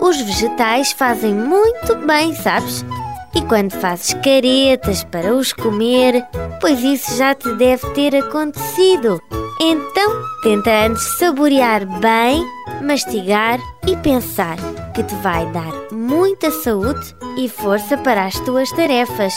Os 0.02 0.18
vegetais 0.22 0.92
fazem 0.92 1.34
muito 1.34 1.96
bem, 2.06 2.36
sabes? 2.36 2.86
E 3.34 3.42
quando 3.42 3.72
fazes 3.72 4.14
caretas 4.16 5.04
para 5.04 5.34
os 5.34 5.54
comer, 5.54 6.26
pois 6.60 6.84
isso 6.84 7.16
já 7.18 7.34
te 7.34 7.52
deve 7.56 7.90
ter 7.92 8.16
acontecido. 8.16 9.20
Então, 9.68 10.22
tenta 10.44 10.86
antes 10.86 11.02
saborear 11.18 11.88
bem, 12.00 12.46
mastigar 12.84 13.60
e 13.88 13.98
pensar 13.98 14.58
que 14.94 15.02
te 15.02 15.16
vai 15.24 15.52
dar 15.52 15.92
muita 15.92 16.52
saúde 16.52 17.16
e 17.36 17.50
força 17.50 17.98
para 17.98 18.28
as 18.28 18.40
tuas 18.42 18.70
tarefas, 18.70 19.34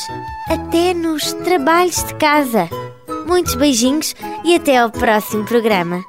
até 0.46 0.92
nos 0.92 1.32
trabalhos 1.32 2.04
de 2.04 2.14
casa. 2.16 2.68
Muitos 3.26 3.54
beijinhos 3.54 4.14
e 4.44 4.54
até 4.54 4.76
ao 4.76 4.90
próximo 4.90 5.46
programa. 5.46 6.04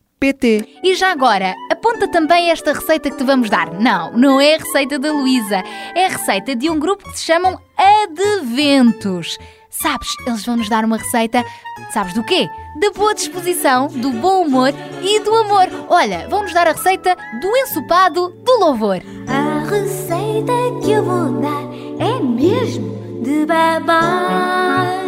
E 0.82 0.94
já 0.94 1.10
agora, 1.12 1.54
aponta 1.70 2.08
também 2.08 2.50
esta 2.50 2.72
receita 2.72 3.10
que 3.10 3.16
te 3.16 3.24
vamos 3.24 3.50
dar. 3.50 3.72
Não, 3.72 4.12
não 4.12 4.40
é 4.40 4.54
a 4.54 4.58
receita 4.58 4.98
da 4.98 5.12
Luísa. 5.12 5.62
É 5.94 6.06
a 6.06 6.10
receita 6.10 6.56
de 6.56 6.70
um 6.70 6.78
grupo 6.78 7.04
que 7.04 7.18
se 7.18 7.24
chamam 7.24 7.58
Adventos. 7.76 9.38
Sabes, 9.70 10.08
eles 10.24 10.44
vão 10.46 10.56
nos 10.56 10.68
dar 10.68 10.84
uma 10.84 10.96
receita, 10.96 11.44
sabes 11.92 12.14
do 12.14 12.22
quê? 12.22 12.48
Da 12.80 12.90
boa 12.92 13.12
disposição, 13.12 13.88
do 13.88 14.10
bom 14.12 14.42
humor 14.42 14.72
e 15.02 15.18
do 15.20 15.34
amor. 15.34 15.66
Olha, 15.88 16.28
vão 16.28 16.42
nos 16.42 16.54
dar 16.54 16.68
a 16.68 16.72
receita 16.72 17.16
do 17.40 17.56
ensopado 17.56 18.30
do 18.44 18.60
louvor. 18.60 19.02
A 19.26 19.68
receita 19.68 20.52
que 20.84 20.92
eu 20.92 21.04
vou 21.04 21.40
dar 21.40 21.64
é 21.98 22.22
mesmo 22.22 23.22
de 23.22 23.44
babar. 23.46 25.04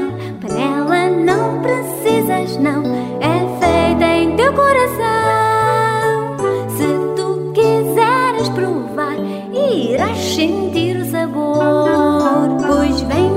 Panela 0.46 1.09
não 1.09 1.61
precisas, 1.61 2.56
não, 2.59 2.82
é 3.20 3.59
feita 3.59 4.04
em 4.04 4.37
teu 4.37 4.52
coração. 4.52 6.37
Se 6.76 6.87
tu 7.16 7.52
quiseres 7.52 8.48
provar, 8.50 9.16
irás 9.52 10.16
sentir 10.18 10.98
o 10.98 11.04
sabor. 11.04 12.56
Pois 12.64 13.00
vem 13.02 13.36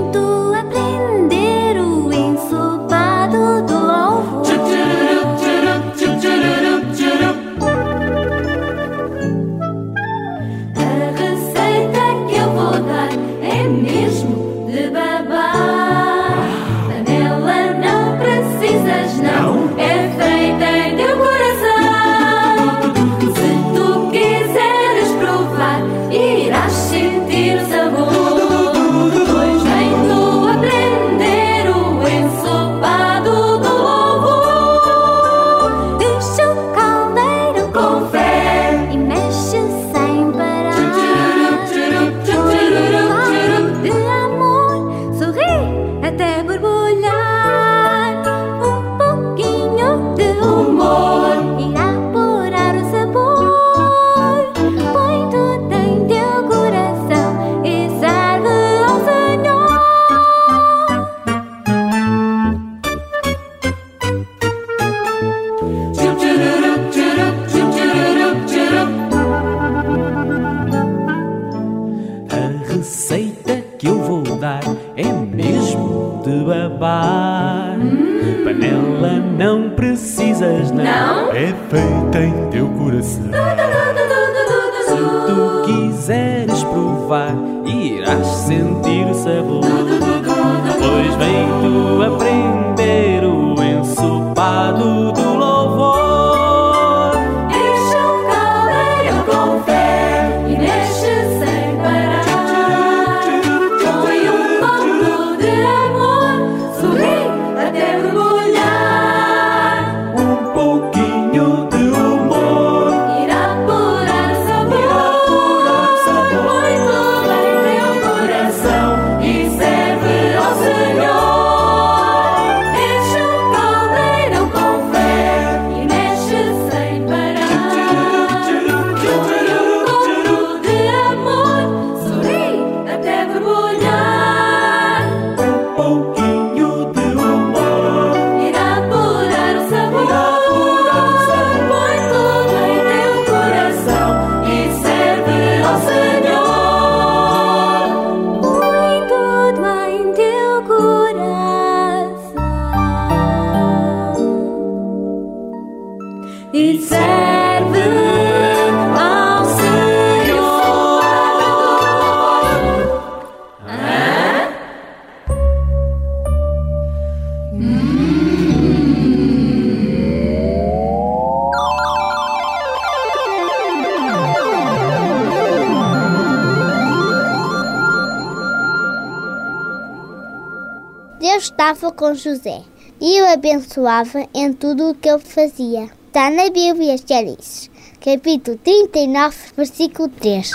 Estava 181.71 181.91
com 181.91 182.15
José 182.15 182.63
e 182.99 183.21
o 183.21 183.32
abençoava 183.32 184.27
em 184.34 184.51
tudo 184.51 184.89
o 184.89 184.95
que 184.95 185.08
ele 185.08 185.19
fazia. 185.19 185.88
Está 186.08 186.32
na 186.32 186.49
Bíblia, 186.49 186.95
Gênesis, 186.97 187.69
capítulo 188.03 188.58
39, 188.58 189.38
versículo 189.55 190.10
3. 190.10 190.49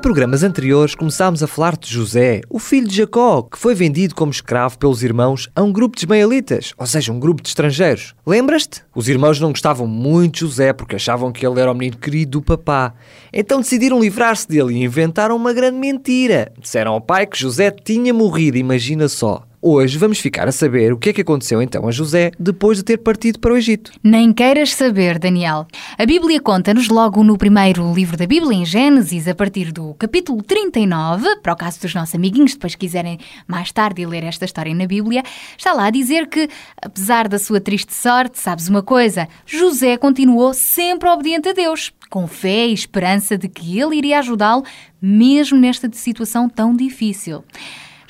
Em 0.00 0.08
programas 0.10 0.42
anteriores 0.42 0.94
começámos 0.94 1.42
a 1.42 1.46
falar 1.46 1.76
de 1.76 1.86
José, 1.92 2.40
o 2.48 2.58
filho 2.58 2.88
de 2.88 2.96
Jacó, 2.96 3.42
que 3.42 3.58
foi 3.58 3.74
vendido 3.74 4.14
como 4.14 4.32
escravo 4.32 4.78
pelos 4.78 5.02
irmãos 5.02 5.50
a 5.54 5.62
um 5.62 5.70
grupo 5.70 5.94
de 5.94 6.04
ismaelitas, 6.04 6.72
ou 6.78 6.86
seja, 6.86 7.12
um 7.12 7.20
grupo 7.20 7.42
de 7.42 7.50
estrangeiros. 7.50 8.14
Lembras-te? 8.26 8.82
Os 8.94 9.10
irmãos 9.10 9.38
não 9.38 9.50
gostavam 9.50 9.86
muito 9.86 10.36
de 10.36 10.40
José 10.40 10.72
porque 10.72 10.96
achavam 10.96 11.30
que 11.30 11.46
ele 11.46 11.60
era 11.60 11.70
o 11.70 11.74
menino 11.74 11.98
querido 11.98 12.30
do 12.30 12.42
papá. 12.42 12.94
Então 13.30 13.60
decidiram 13.60 14.00
livrar-se 14.00 14.48
dele 14.48 14.72
e 14.72 14.82
inventaram 14.82 15.36
uma 15.36 15.52
grande 15.52 15.76
mentira. 15.76 16.50
Disseram 16.58 16.92
ao 16.92 17.00
pai 17.02 17.26
que 17.26 17.38
José 17.38 17.70
tinha 17.70 18.14
morrido, 18.14 18.56
imagina 18.56 19.06
só. 19.06 19.49
Hoje 19.62 19.98
vamos 19.98 20.18
ficar 20.18 20.48
a 20.48 20.52
saber 20.52 20.90
o 20.90 20.96
que 20.96 21.10
é 21.10 21.12
que 21.12 21.20
aconteceu 21.20 21.60
então 21.60 21.86
a 21.86 21.90
José 21.90 22.30
depois 22.38 22.78
de 22.78 22.82
ter 22.82 22.96
partido 22.96 23.38
para 23.38 23.52
o 23.52 23.56
Egito. 23.58 23.92
Nem 24.02 24.32
queiras 24.32 24.72
saber, 24.72 25.18
Daniel. 25.18 25.66
A 25.98 26.06
Bíblia 26.06 26.40
conta-nos 26.40 26.88
logo 26.88 27.22
no 27.22 27.36
primeiro 27.36 27.92
livro 27.92 28.16
da 28.16 28.26
Bíblia, 28.26 28.56
em 28.56 28.64
Gênesis, 28.64 29.28
a 29.28 29.34
partir 29.34 29.70
do 29.70 29.92
capítulo 29.98 30.42
39, 30.42 31.36
para 31.42 31.52
o 31.52 31.56
caso 31.56 31.78
dos 31.78 31.94
nossos 31.94 32.14
amiguinhos 32.14 32.54
depois 32.54 32.74
quiserem 32.74 33.18
mais 33.46 33.70
tarde 33.70 34.06
ler 34.06 34.24
esta 34.24 34.46
história 34.46 34.74
na 34.74 34.86
Bíblia, 34.86 35.22
está 35.58 35.74
lá 35.74 35.88
a 35.88 35.90
dizer 35.90 36.26
que, 36.28 36.48
apesar 36.80 37.28
da 37.28 37.38
sua 37.38 37.60
triste 37.60 37.92
sorte, 37.92 38.38
sabes 38.38 38.66
uma 38.66 38.82
coisa, 38.82 39.28
José 39.44 39.98
continuou 39.98 40.54
sempre 40.54 41.06
obediente 41.06 41.50
a 41.50 41.52
Deus, 41.52 41.92
com 42.08 42.26
fé 42.26 42.66
e 42.66 42.72
esperança 42.72 43.36
de 43.36 43.46
que 43.46 43.78
ele 43.78 43.96
iria 43.96 44.20
ajudá-lo, 44.20 44.64
mesmo 45.02 45.58
nesta 45.58 45.90
situação 45.92 46.48
tão 46.48 46.74
difícil. 46.74 47.44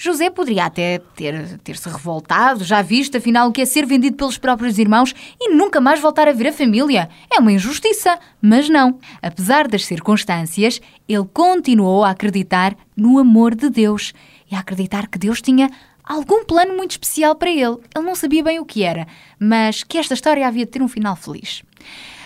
José 0.03 0.31
poderia 0.31 0.65
até 0.65 0.99
ter, 1.15 1.59
ter 1.59 1.77
se 1.77 1.87
revoltado, 1.87 2.65
já 2.65 2.81
visto, 2.81 3.19
afinal, 3.19 3.51
o 3.51 3.53
que 3.53 3.61
é 3.61 3.67
ser 3.67 3.85
vendido 3.85 4.17
pelos 4.17 4.39
próprios 4.39 4.79
irmãos 4.79 5.15
e 5.39 5.53
nunca 5.53 5.79
mais 5.79 6.01
voltar 6.01 6.27
a 6.27 6.33
ver 6.33 6.47
a 6.47 6.53
família. 6.55 7.11
É 7.31 7.39
uma 7.39 7.53
injustiça. 7.53 8.19
Mas 8.41 8.71
não. 8.71 8.99
Apesar 9.21 9.69
das 9.69 9.85
circunstâncias, 9.85 10.81
ele 11.07 11.27
continuou 11.35 12.03
a 12.03 12.13
acreditar 12.13 12.75
no 12.97 13.19
amor 13.19 13.55
de 13.55 13.69
Deus 13.69 14.15
e 14.51 14.55
a 14.55 14.61
acreditar 14.61 15.07
que 15.07 15.19
Deus 15.19 15.43
tinha 15.43 15.71
algum 16.03 16.47
plano 16.47 16.75
muito 16.75 16.93
especial 16.93 17.35
para 17.35 17.51
ele. 17.51 17.77
Ele 17.95 18.07
não 18.07 18.15
sabia 18.15 18.43
bem 18.43 18.59
o 18.59 18.65
que 18.65 18.83
era, 18.83 19.07
mas 19.39 19.83
que 19.85 19.99
esta 19.99 20.15
história 20.15 20.49
havia 20.49 20.65
de 20.65 20.71
ter 20.71 20.81
um 20.81 20.89
final 20.89 21.15
feliz. 21.15 21.63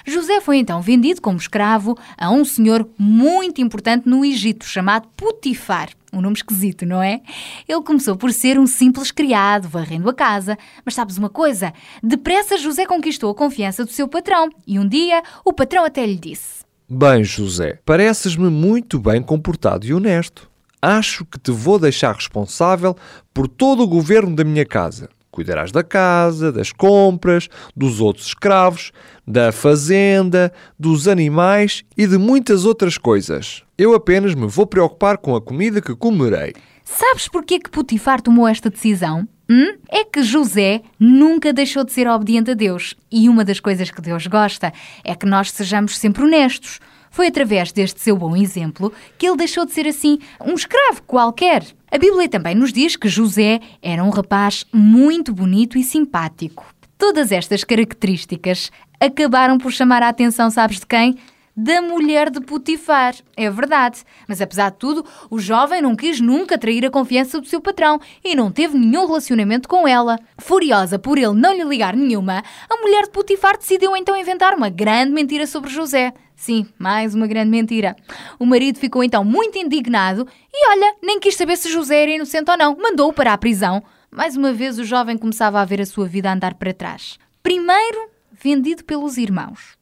José 0.07 0.41
foi 0.41 0.59
então 0.59 0.81
vendido 0.81 1.21
como 1.21 1.39
escravo 1.39 1.99
a 2.17 2.31
um 2.31 2.45
senhor 2.45 2.89
muito 2.97 3.61
importante 3.61 4.09
no 4.09 4.25
Egito, 4.25 4.65
chamado 4.65 5.09
Putifar. 5.17 5.89
Um 6.15 6.21
nome 6.21 6.37
esquisito, 6.37 6.87
não 6.87 7.03
é? 7.03 7.21
Ele 7.69 7.83
começou 7.83 8.17
por 8.17 8.33
ser 8.33 8.59
um 8.59 8.67
simples 8.67 9.11
criado, 9.11 9.69
varrendo 9.69 10.09
a 10.09 10.15
casa. 10.15 10.57
Mas 10.85 10.95
sabes 10.95 11.19
uma 11.19 11.29
coisa? 11.29 11.73
Depressa 12.03 12.57
José 12.57 12.87
conquistou 12.87 13.31
a 13.31 13.35
confiança 13.35 13.85
do 13.85 13.91
seu 13.91 14.07
patrão. 14.07 14.49
E 14.67 14.79
um 14.79 14.87
dia 14.89 15.23
o 15.45 15.53
patrão 15.53 15.85
até 15.85 16.07
lhe 16.07 16.17
disse: 16.17 16.65
Bem, 16.89 17.25
José, 17.25 17.81
pareces-me 17.85 18.49
muito 18.49 18.99
bem 18.99 19.21
comportado 19.21 19.87
e 19.87 19.93
honesto. 19.93 20.49
Acho 20.81 21.25
que 21.25 21.39
te 21.39 21.51
vou 21.51 21.79
deixar 21.79 22.15
responsável 22.15 22.95
por 23.33 23.49
todo 23.49 23.83
o 23.83 23.89
governo 23.89 24.37
da 24.37 24.45
minha 24.45 24.67
casa. 24.67 25.09
Cuidarás 25.35 25.73
da 25.73 25.83
casa, 25.83 26.53
das 26.53 26.71
compras, 26.71 27.49
dos 27.75 28.01
outros 28.01 28.29
escravos, 28.29 28.93
da 29.27 29.51
fazenda, 29.51 30.53
dos 30.79 31.09
animais 31.09 31.83
e 31.97 32.07
de 32.07 32.17
muitas 32.17 32.65
outras 32.65 32.97
coisas. 32.97 33.65
Eu 33.77 33.95
apenas 33.95 34.33
me 34.37 34.47
vou 34.47 34.65
preocupar 34.65 35.19
com 35.19 35.35
a 35.35 35.43
comida 35.43 35.83
que 35.83 35.93
comerei. 35.97 36.55
Sabes 36.85 37.27
porquê 37.27 37.59
que 37.59 37.69
Putifar 37.69 38.21
tomou 38.21 38.47
esta 38.47 38.71
decisão? 38.71 39.27
Hum? 39.51 39.75
É 39.89 40.05
que 40.05 40.23
José 40.23 40.83
nunca 41.01 41.53
deixou 41.53 41.83
de 41.83 41.91
ser 41.91 42.07
obediente 42.07 42.53
a 42.53 42.55
Deus. 42.55 42.95
E 43.11 43.29
uma 43.29 43.45
das 43.45 43.59
coisas 43.59 43.91
que 43.91 44.01
Deus 44.01 44.29
gosta 44.29 44.73
é 45.03 45.17
que 45.17 45.27
nós 45.27 45.51
sejamos 45.51 45.99
sempre 45.99 46.23
honestos. 46.23 46.79
Foi 47.11 47.27
através 47.27 47.73
deste 47.73 48.01
seu 48.01 48.17
bom 48.17 48.37
exemplo 48.37 48.93
que 49.19 49.27
ele 49.27 49.37
deixou 49.37 49.67
de 49.67 49.73
ser 49.73 49.89
assim 49.89 50.21
um 50.41 50.55
escravo 50.55 51.03
qualquer. 51.03 51.65
A 51.95 51.99
Bíblia 51.99 52.29
também 52.29 52.57
nos 52.57 52.73
diz 52.73 52.97
que 52.97 53.09
José 53.09 53.61
era 53.81 54.03
um 54.03 54.11
rapaz 54.11 54.67
muito 54.73 55.33
bonito 55.33 55.79
e 55.79 55.85
simpático. 55.85 56.67
Todas 56.99 57.31
estas 57.31 57.63
características 57.63 58.73
acabaram 58.99 59.59
por 59.59 59.71
chamar 59.71 60.03
a 60.03 60.09
atenção, 60.09 60.51
sabes 60.51 60.81
de 60.81 60.87
quem? 60.87 61.15
Da 61.57 61.81
mulher 61.81 62.31
de 62.31 62.41
Putifar. 62.41 63.15
É 63.37 63.49
verdade. 63.49 64.03
Mas 64.27 64.41
apesar 64.41 64.71
de 64.71 64.79
tudo, 64.79 65.05
o 65.31 65.39
jovem 65.39 65.81
não 65.81 65.95
quis 65.95 66.21
nunca 66.21 66.59
trair 66.59 66.85
a 66.85 66.91
confiança 66.91 67.41
do 67.41 67.47
seu 67.47 67.61
patrão 67.61 68.01
e 68.25 68.35
não 68.35 68.51
teve 68.51 68.77
nenhum 68.77 69.07
relacionamento 69.07 69.69
com 69.69 69.87
ela. 69.87 70.19
Furiosa 70.39 70.99
por 70.99 71.17
ele 71.17 71.35
não 71.35 71.55
lhe 71.55 71.63
ligar 71.63 71.95
nenhuma, 71.95 72.43
a 72.69 72.77
mulher 72.81 73.05
de 73.05 73.11
Putifar 73.11 73.57
decidiu 73.57 73.97
então 73.97 74.17
inventar 74.17 74.55
uma 74.55 74.69
grande 74.69 75.13
mentira 75.13 75.47
sobre 75.47 75.71
José. 75.71 76.13
Sim, 76.35 76.67
mais 76.77 77.15
uma 77.15 77.29
grande 77.29 77.51
mentira. 77.51 77.95
O 78.39 78.45
marido 78.45 78.79
ficou 78.79 79.05
então 79.05 79.25
muito 79.25 79.57
indignado 79.57 80.27
e, 80.53 80.71
olha, 80.71 80.97
nem 81.03 81.21
quis 81.21 81.37
saber 81.37 81.57
se 81.57 81.71
José 81.71 82.03
era 82.03 82.11
inocente 82.11 82.51
ou 82.51 82.57
não. 82.57 82.77
Mandou-o 82.77 83.13
para 83.13 83.33
a 83.33 83.39
prisão. 83.39 83.81
Mais 84.11 84.37
uma 84.37 84.53
vez, 84.53 84.79
o 84.79 84.85
jovem 84.85 85.17
começava 85.17 85.61
a 85.61 85.65
ver 85.65 85.81
a 85.81 85.87
sua 85.87 86.07
vida 86.07 86.33
andar 86.33 86.55
para 86.55 86.75
trás. 86.75 87.19
Primeiro, 87.43 88.11
vendido 88.33 88.85
pelos 88.85 89.17
irmãos. 89.17 89.77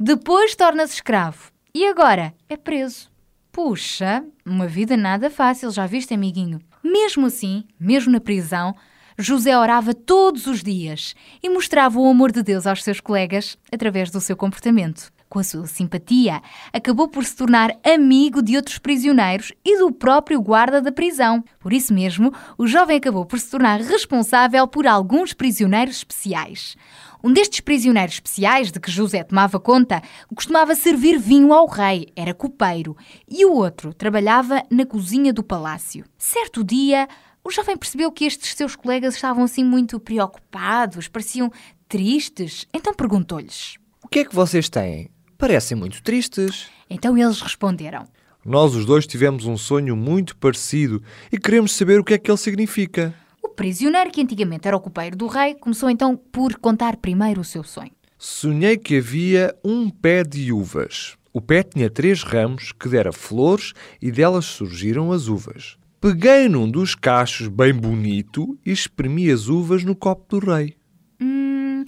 Depois 0.00 0.54
torna-se 0.54 0.94
escravo. 0.94 1.50
E 1.74 1.84
agora 1.84 2.32
é 2.48 2.56
preso. 2.56 3.10
Puxa, 3.50 4.24
uma 4.46 4.68
vida 4.68 4.96
nada 4.96 5.28
fácil, 5.28 5.72
já 5.72 5.86
viste, 5.86 6.14
amiguinho? 6.14 6.60
Mesmo 6.84 7.26
assim, 7.26 7.64
mesmo 7.80 8.12
na 8.12 8.20
prisão, 8.20 8.76
José 9.18 9.58
orava 9.58 9.92
todos 9.92 10.46
os 10.46 10.62
dias 10.62 11.16
e 11.42 11.50
mostrava 11.50 11.98
o 11.98 12.08
amor 12.08 12.30
de 12.30 12.44
Deus 12.44 12.64
aos 12.64 12.84
seus 12.84 13.00
colegas 13.00 13.58
através 13.72 14.08
do 14.12 14.20
seu 14.20 14.36
comportamento. 14.36 15.12
Com 15.28 15.40
a 15.40 15.44
sua 15.44 15.66
simpatia, 15.66 16.40
acabou 16.72 17.08
por 17.08 17.24
se 17.24 17.36
tornar 17.36 17.76
amigo 17.84 18.40
de 18.40 18.56
outros 18.56 18.78
prisioneiros 18.78 19.52
e 19.62 19.78
do 19.78 19.92
próprio 19.92 20.40
guarda 20.40 20.80
da 20.80 20.92
prisão. 20.92 21.44
Por 21.58 21.72
isso 21.72 21.92
mesmo, 21.92 22.32
o 22.56 22.66
jovem 22.66 22.96
acabou 22.96 23.26
por 23.26 23.38
se 23.38 23.50
tornar 23.50 23.80
responsável 23.80 24.66
por 24.68 24.86
alguns 24.86 25.34
prisioneiros 25.34 25.96
especiais. 25.96 26.76
Um 27.22 27.32
destes 27.32 27.60
prisioneiros 27.60 28.14
especiais 28.14 28.70
de 28.70 28.78
que 28.78 28.90
José 28.90 29.24
tomava 29.24 29.58
conta 29.58 30.02
costumava 30.34 30.74
servir 30.74 31.18
vinho 31.18 31.52
ao 31.52 31.66
rei, 31.66 32.08
era 32.14 32.32
copeiro, 32.32 32.96
e 33.28 33.44
o 33.44 33.52
outro 33.52 33.92
trabalhava 33.92 34.62
na 34.70 34.86
cozinha 34.86 35.32
do 35.32 35.42
palácio. 35.42 36.04
Certo 36.16 36.62
dia, 36.62 37.08
o 37.42 37.50
jovem 37.50 37.76
percebeu 37.76 38.12
que 38.12 38.24
estes 38.24 38.54
seus 38.54 38.76
colegas 38.76 39.14
estavam 39.14 39.44
assim 39.44 39.64
muito 39.64 39.98
preocupados, 39.98 41.08
pareciam 41.08 41.50
tristes, 41.88 42.66
então 42.72 42.94
perguntou-lhes: 42.94 43.76
O 44.02 44.08
que 44.08 44.20
é 44.20 44.24
que 44.24 44.34
vocês 44.34 44.68
têm? 44.68 45.10
Parecem 45.36 45.76
muito 45.76 46.02
tristes. 46.02 46.68
Então 46.90 47.16
eles 47.16 47.40
responderam: 47.40 48.04
Nós 48.44 48.74
os 48.74 48.84
dois 48.84 49.06
tivemos 49.06 49.46
um 49.46 49.56
sonho 49.56 49.96
muito 49.96 50.36
parecido 50.36 51.02
e 51.32 51.38
queremos 51.38 51.72
saber 51.72 51.98
o 51.98 52.04
que 52.04 52.14
é 52.14 52.18
que 52.18 52.30
ele 52.30 52.38
significa. 52.38 53.14
O 53.42 53.48
prisioneiro, 53.48 54.10
que 54.10 54.20
antigamente 54.20 54.66
era 54.66 54.76
o 54.76 54.80
copeiro 54.80 55.16
do 55.16 55.26
rei, 55.26 55.54
começou 55.54 55.88
então 55.88 56.16
por 56.16 56.56
contar 56.56 56.96
primeiro 56.96 57.40
o 57.40 57.44
seu 57.44 57.62
sonho. 57.62 57.92
Sonhei 58.18 58.76
que 58.76 58.98
havia 58.98 59.54
um 59.64 59.88
pé 59.88 60.24
de 60.24 60.52
uvas. 60.52 61.16
O 61.32 61.40
pé 61.40 61.62
tinha 61.62 61.88
três 61.88 62.22
ramos 62.22 62.72
que 62.72 62.88
dera 62.88 63.12
flores 63.12 63.72
e 64.02 64.10
delas 64.10 64.44
surgiram 64.44 65.12
as 65.12 65.28
uvas. 65.28 65.76
Peguei 66.00 66.48
num 66.48 66.68
dos 66.68 66.94
cachos 66.94 67.48
bem 67.48 67.72
bonito 67.72 68.58
e 68.64 68.72
espremi 68.72 69.30
as 69.30 69.48
uvas 69.48 69.84
no 69.84 69.94
copo 69.94 70.24
do 70.28 70.52
rei. 70.52 70.76
Hum, 71.20 71.84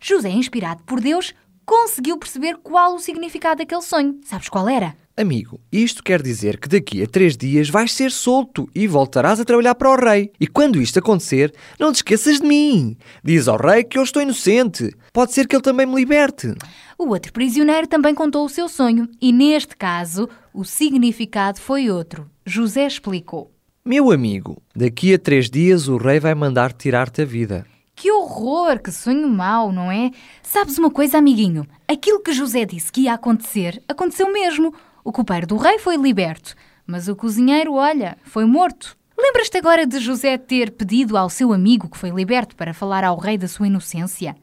José, 0.00 0.30
inspirado 0.30 0.82
por 0.84 1.00
Deus, 1.00 1.34
conseguiu 1.64 2.18
perceber 2.18 2.56
qual 2.56 2.94
o 2.94 2.98
significado 2.98 3.58
daquele 3.58 3.82
sonho. 3.82 4.18
Sabes 4.24 4.48
qual 4.48 4.68
era? 4.68 4.96
Amigo, 5.18 5.60
isto 5.72 6.00
quer 6.00 6.22
dizer 6.22 6.60
que 6.60 6.68
daqui 6.68 7.02
a 7.02 7.06
três 7.08 7.36
dias 7.36 7.68
vais 7.68 7.90
ser 7.90 8.12
solto 8.12 8.70
e 8.72 8.86
voltarás 8.86 9.40
a 9.40 9.44
trabalhar 9.44 9.74
para 9.74 9.90
o 9.90 9.96
rei. 9.96 10.30
E 10.38 10.46
quando 10.46 10.80
isto 10.80 11.00
acontecer, 11.00 11.52
não 11.76 11.90
te 11.90 11.96
esqueças 11.96 12.38
de 12.38 12.46
mim. 12.46 12.96
Diz 13.24 13.48
ao 13.48 13.56
rei 13.56 13.82
que 13.82 13.98
eu 13.98 14.04
estou 14.04 14.22
inocente. 14.22 14.94
Pode 15.12 15.32
ser 15.32 15.48
que 15.48 15.56
ele 15.56 15.62
também 15.64 15.86
me 15.86 15.96
liberte. 15.96 16.54
O 16.96 17.08
outro 17.08 17.32
prisioneiro 17.32 17.88
também 17.88 18.14
contou 18.14 18.44
o 18.44 18.48
seu 18.48 18.68
sonho 18.68 19.08
e, 19.20 19.32
neste 19.32 19.76
caso, 19.76 20.28
o 20.54 20.64
significado 20.64 21.60
foi 21.60 21.90
outro. 21.90 22.30
José 22.46 22.86
explicou. 22.86 23.50
Meu 23.84 24.12
amigo, 24.12 24.62
daqui 24.72 25.12
a 25.12 25.18
três 25.18 25.50
dias 25.50 25.88
o 25.88 25.96
rei 25.96 26.20
vai 26.20 26.36
mandar 26.36 26.72
tirar-te 26.72 27.22
a 27.22 27.24
vida. 27.24 27.66
Que 27.96 28.12
horror, 28.12 28.78
que 28.78 28.92
sonho 28.92 29.28
mau, 29.28 29.72
não 29.72 29.90
é? 29.90 30.12
Sabes 30.40 30.78
uma 30.78 30.88
coisa, 30.88 31.18
amiguinho? 31.18 31.66
Aquilo 31.88 32.22
que 32.22 32.32
José 32.32 32.64
disse 32.64 32.92
que 32.92 33.00
ia 33.00 33.14
acontecer, 33.14 33.82
aconteceu 33.88 34.32
mesmo. 34.32 34.72
O 35.08 35.12
copeiro 35.12 35.46
do 35.46 35.56
rei 35.56 35.78
foi 35.78 35.96
liberto, 35.96 36.54
mas 36.86 37.08
o 37.08 37.16
cozinheiro, 37.16 37.72
olha, 37.72 38.18
foi 38.24 38.44
morto. 38.44 38.94
Lembras-te 39.18 39.56
agora 39.56 39.86
de 39.86 39.98
José 40.00 40.36
ter 40.36 40.70
pedido 40.70 41.16
ao 41.16 41.30
seu 41.30 41.50
amigo 41.50 41.88
que 41.88 41.96
foi 41.96 42.10
liberto 42.10 42.54
para 42.54 42.74
falar 42.74 43.02
ao 43.02 43.16
rei 43.16 43.38
da 43.38 43.48
sua 43.48 43.68
inocência? 43.68 44.36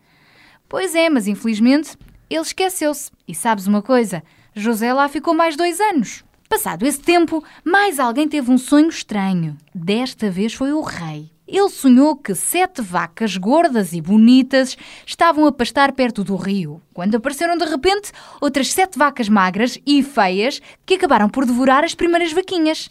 Pois 0.68 0.95
é, 0.95 1.07
mas 1.07 1.28
infelizmente 1.28 1.95
ele 2.28 2.41
esqueceu-se. 2.41 3.11
E 3.28 3.36
sabes 3.36 3.68
uma 3.68 3.84
coisa? 3.84 4.24
José 4.55 4.91
lá 4.91 5.07
ficou 5.07 5.36
mais 5.36 5.55
dois 5.55 5.80
anos. 5.80 6.24
Passado 6.49 6.82
esse 6.82 6.99
tempo, 6.99 7.43
mais 7.63 7.99
alguém 7.99 8.28
teve 8.28 8.49
um 8.49 8.57
sonho 8.57 8.89
estranho. 8.89 9.55
Desta 9.72 10.32
vez 10.32 10.55
foi 10.55 10.74
o 10.74 10.82
rei. 10.82 11.30
Ele 11.48 11.70
sonhou 11.70 12.16
que 12.16 12.34
sete 12.34 12.82
vacas 12.82 13.38
gordas 13.38 13.93
e 13.93 14.02
bonitas 14.02 14.76
estavam 15.06 15.46
a 15.46 15.52
pastar 15.52 15.91
perto 15.91 16.24
do 16.24 16.36
rio, 16.36 16.82
quando 16.91 17.16
apareceram 17.16 17.56
de 17.56 17.66
repente 17.66 18.12
outras 18.41 18.74
sete 18.74 18.98
vacas 18.98 19.30
magras 19.30 19.78
e 19.86 20.02
feias 20.02 20.60
que 20.88 20.96
acabaram 20.96 21.30
por 21.30 21.46
devorar 21.46 21.84
as 21.84 21.93
primeiras 21.93 22.34
vaquinhas. 22.34 22.89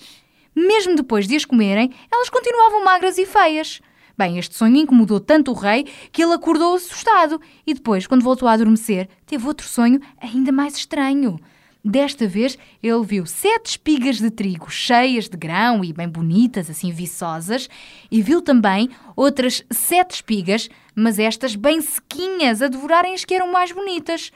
Mesmo 0.54 0.94
depois 0.94 1.26
de 1.26 1.34
as 1.34 1.44
comerem, 1.44 1.90
elas 2.12 2.30
continuavam 2.30 2.84
magras 2.84 3.18
e 3.18 3.26
feias. 3.26 3.80
Bem, 4.16 4.38
este 4.38 4.54
sonho 4.54 4.76
incomodou 4.76 5.18
tanto 5.18 5.50
o 5.50 5.54
rei 5.54 5.88
que 6.12 6.22
ele 6.22 6.34
acordou 6.34 6.76
assustado 6.76 7.40
e 7.66 7.74
depois, 7.74 8.06
quando 8.06 8.22
voltou 8.22 8.46
a 8.46 8.52
adormecer, 8.52 9.08
teve 9.26 9.44
outro 9.48 9.66
sonho 9.66 10.00
ainda 10.20 10.52
mais 10.52 10.76
estranho. 10.76 11.40
Desta 11.84 12.26
vez, 12.26 12.56
ele 12.82 13.04
viu 13.04 13.26
sete 13.26 13.66
espigas 13.72 14.16
de 14.16 14.30
trigo 14.30 14.70
cheias 14.70 15.28
de 15.28 15.36
grão 15.36 15.84
e 15.84 15.92
bem 15.92 16.08
bonitas, 16.08 16.70
assim 16.70 16.90
viçosas, 16.90 17.68
e 18.10 18.22
viu 18.22 18.40
também 18.40 18.88
outras 19.14 19.62
sete 19.70 20.12
espigas, 20.12 20.70
mas 20.94 21.18
estas 21.18 21.54
bem 21.54 21.82
sequinhas, 21.82 22.62
a 22.62 22.68
devorarem 22.68 23.12
as 23.12 23.26
que 23.26 23.34
eram 23.34 23.52
mais 23.52 23.70
bonitas. 23.70 24.32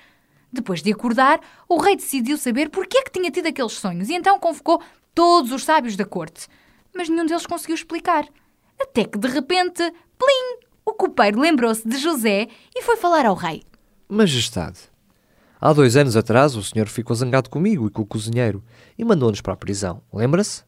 Depois 0.53 0.83
de 0.83 0.93
acordar, 0.93 1.41
o 1.67 1.79
rei 1.79 1.97
decidiu 1.97 2.37
saber 2.37 2.69
por 2.69 2.87
que 2.87 2.99
é 2.99 3.03
que 3.03 3.13
tinha 3.13 3.31
tido 3.31 3.47
aqueles 3.47 3.73
sonhos 3.73 4.11
e 4.11 4.15
então 4.15 4.39
convocou 4.39 4.83
todos 5.15 5.51
os 5.51 5.65
sábios 5.65 5.97
da 5.97 6.05
corte. 6.05 6.49
Mas 6.95 7.09
nenhum 7.09 7.25
deles 7.25 7.47
conseguiu 7.47 7.77
explicar. 7.77 8.27
Até 8.79 9.05
que, 9.05 9.19
de 9.19 9.27
repente, 9.27 9.83
plim! 10.19 10.69
O 10.85 10.93
copeiro 10.93 11.41
lembrou-se 11.41 11.87
de 11.87 11.97
José 11.97 12.49
e 12.75 12.83
foi 12.83 12.97
falar 12.97 13.25
ao 13.25 13.35
rei. 13.35 13.63
Majestade, 14.09 14.81
há 15.61 15.73
dois 15.73 15.97
anos 15.97 16.17
atrás 16.17 16.55
o 16.57 16.63
senhor 16.63 16.87
ficou 16.89 17.15
zangado 17.15 17.51
comigo 17.51 17.87
e 17.87 17.91
com 17.91 18.03
o 18.03 18.07
cozinheiro 18.07 18.63
e 18.97 19.05
mandou-nos 19.05 19.41
para 19.41 19.55
a 19.55 19.57
prisão. 19.57 20.03
Lembra-se? 20.13 20.63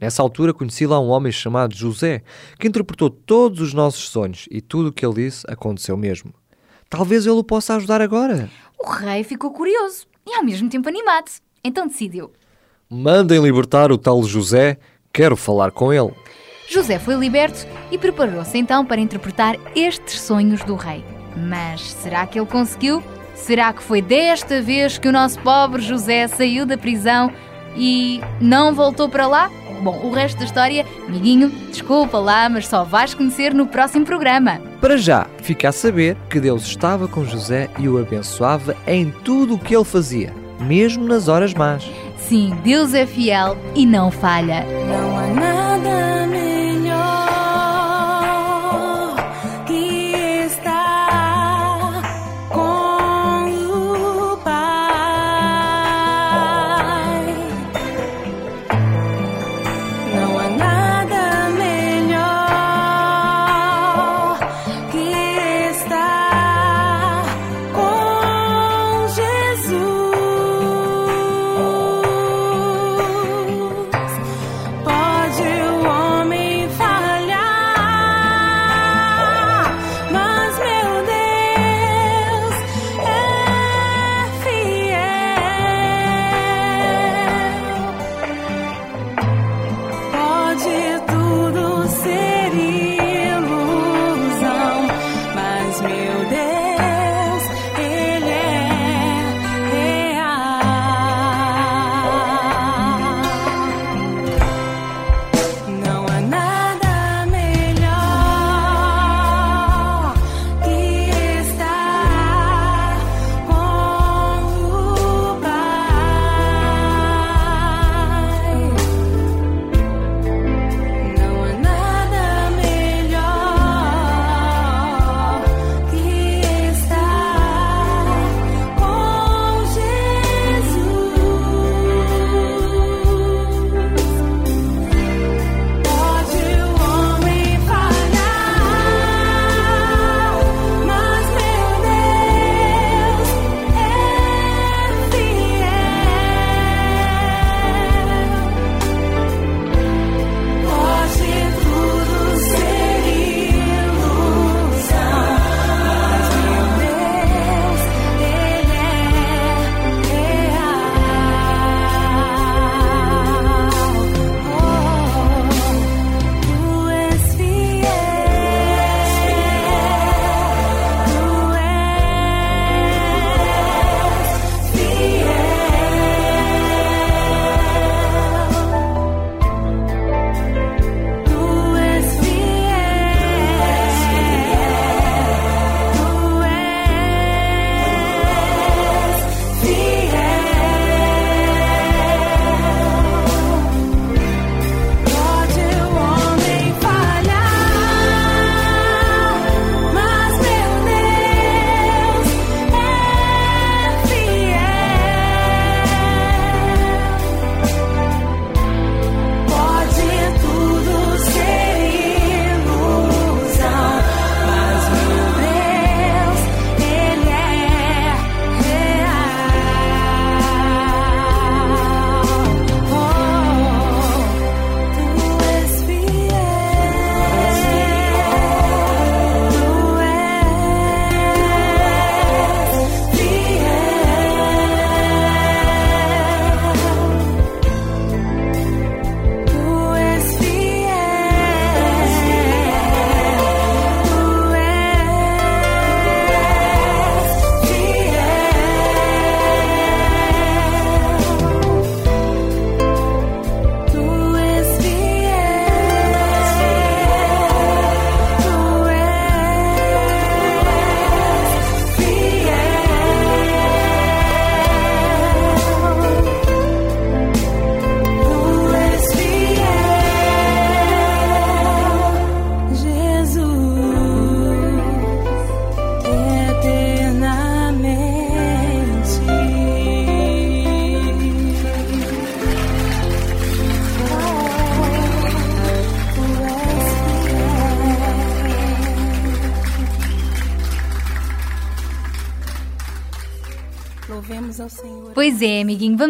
Nessa 0.00 0.22
altura 0.22 0.54
conheci 0.54 0.86
lá 0.86 1.00
um 1.00 1.08
homem 1.08 1.32
chamado 1.32 1.74
José 1.74 2.22
que 2.58 2.68
interpretou 2.68 3.10
todos 3.10 3.60
os 3.60 3.74
nossos 3.74 4.08
sonhos 4.08 4.46
e 4.50 4.60
tudo 4.60 4.90
o 4.90 4.92
que 4.92 5.04
ele 5.04 5.14
disse 5.14 5.44
aconteceu 5.48 5.96
mesmo. 5.96 6.32
Talvez 6.88 7.26
ele 7.26 7.36
o 7.36 7.44
possa 7.44 7.74
ajudar 7.76 8.00
agora. 8.00 8.48
O 8.78 8.88
rei 8.90 9.24
ficou 9.24 9.50
curioso 9.50 10.06
e 10.26 10.34
ao 10.34 10.44
mesmo 10.44 10.68
tempo 10.68 10.88
animado. 10.88 11.30
Então 11.62 11.86
decidiu. 11.86 12.32
Mandem 12.88 13.42
libertar 13.42 13.90
o 13.90 13.98
tal 13.98 14.22
José, 14.22 14.78
quero 15.12 15.36
falar 15.36 15.72
com 15.72 15.92
ele. 15.92 16.14
José 16.70 16.98
foi 16.98 17.16
liberto 17.16 17.66
e 17.90 17.98
preparou-se 17.98 18.56
então 18.56 18.86
para 18.86 19.00
interpretar 19.00 19.56
estes 19.74 20.20
sonhos 20.20 20.62
do 20.64 20.76
rei. 20.76 21.04
Mas 21.36 21.80
será 21.80 22.26
que 22.26 22.38
ele 22.38 22.46
conseguiu? 22.46 23.02
Será 23.38 23.72
que 23.72 23.82
foi 23.82 24.02
desta 24.02 24.60
vez 24.60 24.98
que 24.98 25.08
o 25.08 25.12
nosso 25.12 25.38
pobre 25.40 25.80
José 25.80 26.26
saiu 26.26 26.66
da 26.66 26.76
prisão 26.76 27.32
e 27.76 28.20
não 28.40 28.74
voltou 28.74 29.08
para 29.08 29.26
lá? 29.26 29.50
Bom, 29.80 30.00
o 30.02 30.10
resto 30.10 30.38
da 30.38 30.44
história, 30.44 30.84
amiguinho, 31.06 31.48
desculpa 31.70 32.18
lá, 32.18 32.48
mas 32.48 32.66
só 32.66 32.84
vais 32.84 33.14
conhecer 33.14 33.54
no 33.54 33.66
próximo 33.66 34.04
programa. 34.04 34.60
Para 34.80 34.96
já, 34.96 35.26
fica 35.40 35.68
a 35.68 35.72
saber 35.72 36.16
que 36.28 36.40
Deus 36.40 36.64
estava 36.64 37.06
com 37.06 37.24
José 37.24 37.70
e 37.78 37.88
o 37.88 37.98
abençoava 37.98 38.76
em 38.86 39.10
tudo 39.24 39.54
o 39.54 39.58
que 39.58 39.74
ele 39.74 39.84
fazia, 39.84 40.34
mesmo 40.60 41.06
nas 41.06 41.28
horas 41.28 41.54
más. 41.54 41.88
Sim, 42.16 42.52
Deus 42.64 42.92
é 42.92 43.06
fiel 43.06 43.56
e 43.74 43.86
não 43.86 44.10
falha. 44.10 44.64
Não 44.64 45.16
há 45.16 45.26
nada 45.28 46.26
melhor 46.26 46.57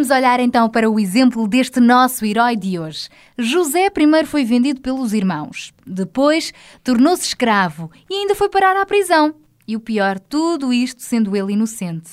vamos 0.09 0.11
olhar 0.11 0.41
então 0.41 0.71
para 0.71 0.91
o 0.91 0.99
exemplo 0.99 1.47
deste 1.47 1.81
nosso 1.81 2.25
herói 2.25 2.57
de 2.57 2.79
hoje. 2.79 3.11
José 3.37 3.91
primeiro 3.91 4.27
foi 4.27 4.43
vendido 4.43 4.81
pelos 4.81 5.13
irmãos, 5.13 5.73
depois 5.87 6.53
tornou-se 6.83 7.27
escravo 7.27 7.91
e 8.09 8.15
ainda 8.15 8.35
foi 8.35 8.49
parar 8.49 8.75
à 8.77 8.87
prisão. 8.87 9.35
E 9.67 9.77
o 9.77 9.81
pior, 9.81 10.19
tudo 10.19 10.73
isto 10.73 11.03
sendo 11.03 11.37
ele 11.37 11.53
inocente. 11.53 12.13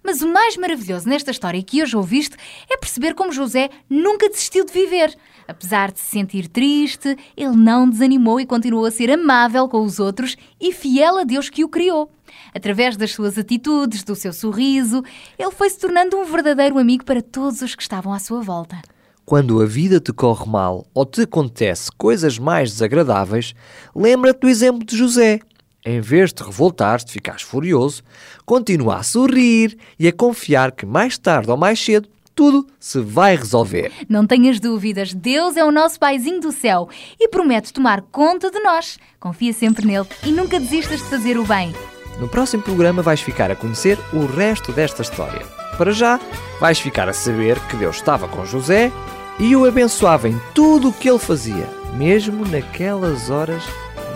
Mas 0.00 0.22
o 0.22 0.28
mais 0.28 0.56
maravilhoso 0.56 1.08
nesta 1.08 1.32
história 1.32 1.62
que 1.62 1.82
hoje 1.82 1.96
ouviste 1.96 2.36
é 2.70 2.76
perceber 2.76 3.14
como 3.14 3.32
José 3.32 3.68
nunca 3.90 4.28
desistiu 4.28 4.64
de 4.64 4.72
viver. 4.72 5.12
Apesar 5.48 5.90
de 5.90 5.98
se 5.98 6.06
sentir 6.06 6.46
triste, 6.46 7.16
ele 7.36 7.56
não 7.56 7.88
desanimou 7.90 8.38
e 8.38 8.46
continuou 8.46 8.84
a 8.84 8.92
ser 8.92 9.10
amável 9.10 9.68
com 9.68 9.82
os 9.82 9.98
outros 9.98 10.36
e 10.60 10.72
fiel 10.72 11.18
a 11.18 11.24
Deus 11.24 11.50
que 11.50 11.64
o 11.64 11.68
criou. 11.68 12.12
Através 12.54 12.96
das 12.96 13.12
suas 13.12 13.36
atitudes, 13.38 14.02
do 14.02 14.14
seu 14.14 14.32
sorriso, 14.32 15.02
ele 15.38 15.50
foi 15.50 15.70
se 15.70 15.78
tornando 15.78 16.16
um 16.16 16.24
verdadeiro 16.24 16.78
amigo 16.78 17.04
para 17.04 17.22
todos 17.22 17.62
os 17.62 17.74
que 17.74 17.82
estavam 17.82 18.12
à 18.12 18.18
sua 18.18 18.40
volta. 18.40 18.80
Quando 19.24 19.62
a 19.62 19.66
vida 19.66 19.98
te 20.00 20.12
corre 20.12 20.46
mal 20.46 20.86
ou 20.92 21.06
te 21.06 21.22
acontece 21.22 21.90
coisas 21.96 22.38
mais 22.38 22.70
desagradáveis, 22.70 23.54
lembra-te 23.94 24.40
do 24.40 24.48
exemplo 24.48 24.84
de 24.84 24.96
José. 24.96 25.40
Em 25.84 26.00
vez 26.00 26.32
de 26.32 26.42
revoltar-te, 26.42 27.12
ficares 27.12 27.42
furioso, 27.42 28.02
continua 28.44 28.96
a 28.96 29.02
sorrir 29.02 29.76
e 29.98 30.08
a 30.08 30.12
confiar 30.12 30.72
que 30.72 30.84
mais 30.84 31.16
tarde 31.18 31.50
ou 31.50 31.56
mais 31.56 31.82
cedo 31.82 32.08
tudo 32.34 32.66
se 32.80 33.00
vai 33.00 33.36
resolver. 33.36 33.92
Não 34.08 34.26
tenhas 34.26 34.58
dúvidas, 34.58 35.14
Deus 35.14 35.56
é 35.56 35.64
o 35.64 35.70
nosso 35.70 35.98
paizinho 35.98 36.40
do 36.40 36.52
céu 36.52 36.88
e 37.18 37.28
promete 37.28 37.72
tomar 37.72 38.02
conta 38.02 38.50
de 38.50 38.58
nós. 38.60 38.98
Confia 39.20 39.52
sempre 39.52 39.86
nele 39.86 40.06
e 40.24 40.30
nunca 40.30 40.58
desistas 40.58 41.00
de 41.00 41.08
fazer 41.08 41.38
o 41.38 41.44
bem. 41.44 41.72
No 42.18 42.28
próximo 42.28 42.62
programa 42.62 43.02
vais 43.02 43.20
ficar 43.20 43.50
a 43.50 43.56
conhecer 43.56 43.98
o 44.12 44.26
resto 44.26 44.72
desta 44.72 45.02
história. 45.02 45.44
Para 45.76 45.90
já, 45.90 46.20
vais 46.60 46.78
ficar 46.78 47.08
a 47.08 47.12
saber 47.12 47.58
que 47.66 47.76
Deus 47.76 47.96
estava 47.96 48.28
com 48.28 48.46
José 48.46 48.92
e 49.38 49.56
o 49.56 49.64
abençoava 49.64 50.28
em 50.28 50.40
tudo 50.54 50.88
o 50.88 50.92
que 50.92 51.08
ele 51.08 51.18
fazia, 51.18 51.68
mesmo 51.94 52.46
naquelas 52.46 53.30
horas 53.30 53.62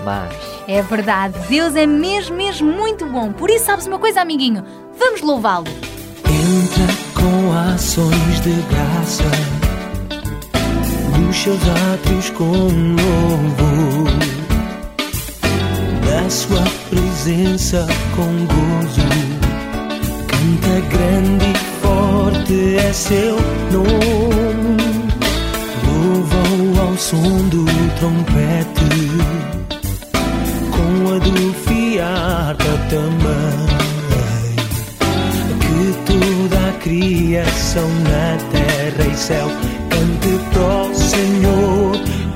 más. 0.05 0.33
É 0.69 0.81
verdade, 0.83 1.39
Deus 1.49 1.75
é 1.75 1.87
mesmo, 1.87 2.37
mesmo 2.37 2.71
muito 2.71 3.07
bom. 3.07 3.33
Por 3.33 3.51
isso, 3.51 3.67
sabes 3.67 3.87
uma 3.87 3.99
coisa, 3.99 4.21
amiguinho? 4.21 4.65
Vamos 4.99 5.21
louvá-lo. 5.21 5.67
Entra 6.25 6.87
com 7.15 7.53
ações 7.73 8.41
de 8.41 8.53
graça 8.71 9.25
nos 11.19 11.37
seus 11.37 11.61
átrios 11.93 12.31
com 12.31 12.45
louvor, 12.45 14.18
sua 16.31 16.63
presença 16.91 17.87
com 18.15 18.47
gozo. 18.47 19.09
Canta 20.27 20.81
grande 20.89 21.47
e 21.47 21.59
forte 21.81 22.77
é 22.77 22.93
seu 22.93 23.37
nome, 23.73 24.77
louva-o 25.87 26.89
ao 26.89 26.97
som 26.97 27.49
do 27.49 27.65
trompete, 27.99 28.91
com 30.71 31.15
a 31.15 31.19
do 31.19 31.53
fiarpa 31.55 32.73
também. 32.91 33.69
Que 35.61 36.13
toda 36.13 36.69
a 36.69 36.73
criação 36.75 37.89
na 38.05 38.37
terra 38.53 39.11
e 39.11 39.17
céu 39.17 39.49
cante 39.89 40.45
para 40.53 40.91
o 40.91 40.95
Senhor 40.95 42.28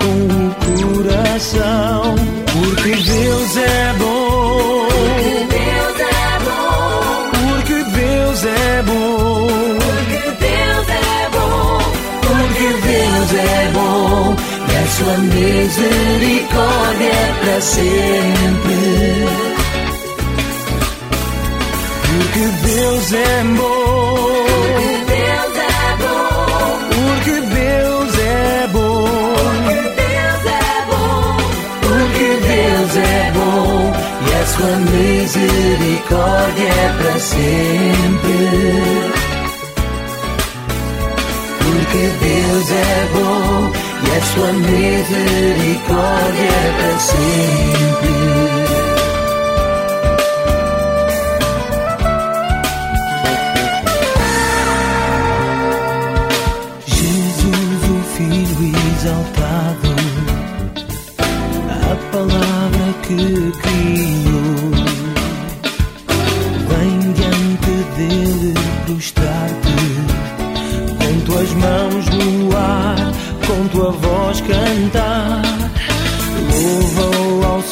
coração, 1.02 2.14
porque 2.52 2.94
Deus 2.94 3.56
é 3.56 3.92
bom. 3.98 4.86
Deus 5.50 6.00
é 6.00 6.38
bom, 6.44 7.30
Porque 7.32 7.78
Deus 7.90 8.44
é 8.44 8.82
bom. 8.82 9.46
Deus 10.38 10.88
é 10.88 11.28
bom, 11.32 11.78
Porque 12.20 12.68
Deus 12.86 13.30
é 13.34 13.70
bom. 13.72 14.36
E 14.68 14.76
a 14.76 14.86
sua 14.86 15.18
misericórdia 15.18 17.06
é 17.06 17.32
para 17.40 17.60
sempre. 17.60 18.78
Porque 22.06 22.44
Deus 22.66 23.12
é 23.12 23.44
bom. 23.56 24.51
Sua 34.56 34.76
misericórdia 34.76 36.68
é 36.68 36.88
para 36.98 37.18
sempre. 37.18 38.38
Porque 41.58 42.02
Deus 42.20 42.70
é 42.70 43.08
bom. 43.14 43.72
E 44.04 44.10
a 44.16 44.20
sua 44.22 44.52
misericórdia 44.52 45.92
é 46.42 46.72
para 46.76 46.98
sempre. 46.98 48.61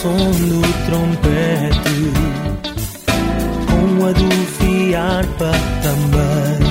Som 0.01 0.17
do 0.17 0.63
trompete, 0.87 2.01
com 3.67 4.07
a 4.07 4.13
do 4.13 4.31
fiarpa 4.57 5.53
também 5.83 6.71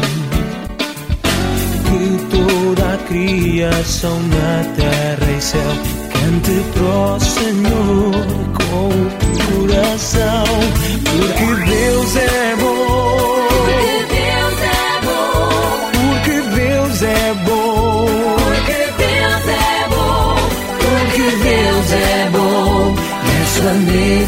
que 1.86 2.02
toda 2.36 2.94
a 2.94 2.98
criação 2.98 4.20
na 4.24 4.64
terra 4.76 5.32
e 5.38 5.42
céu 5.42 5.74
cante 6.12 6.58
pro 6.74 7.20
Senhor 7.20 8.14
com 8.58 8.90
o 8.90 9.10
coração, 9.46 10.46
porque 11.04 11.70
Deus 11.70 12.16
é 12.16 12.49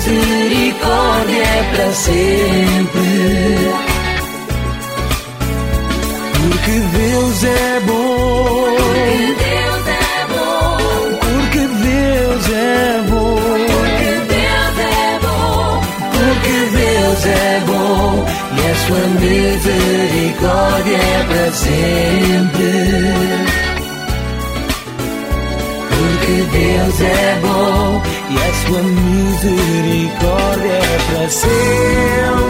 misericórdia 0.01 1.43
é 1.43 1.75
para 1.75 1.91
sempre. 1.93 3.11
Porque 6.33 6.71
Deus 6.71 7.43
é 7.43 7.79
bom. 7.85 8.41
Deus 9.37 9.87
é 9.87 10.25
bom, 10.33 10.77
Porque 11.19 11.67
Deus 11.67 12.49
é 12.49 13.03
bom, 13.09 13.35
Deus 14.27 14.79
é 14.79 15.19
bom, 15.21 15.81
porque 16.11 16.57
Deus 16.77 17.25
é 17.25 17.61
bom 17.67 18.25
e 18.57 18.59
a 18.71 18.75
sua 18.75 19.03
misericórdia 19.19 20.97
é 20.97 21.23
para 21.27 21.51
sempre. 21.51 22.71
Porque 25.89 26.35
Deus 26.57 27.01
é 27.01 27.39
bom 27.41 28.20
e 28.31 28.37
a 28.37 28.53
sua 28.53 28.81
misericórdia 28.81 30.71
é 30.71 30.97
para 31.11 31.29
sempre. 31.29 32.40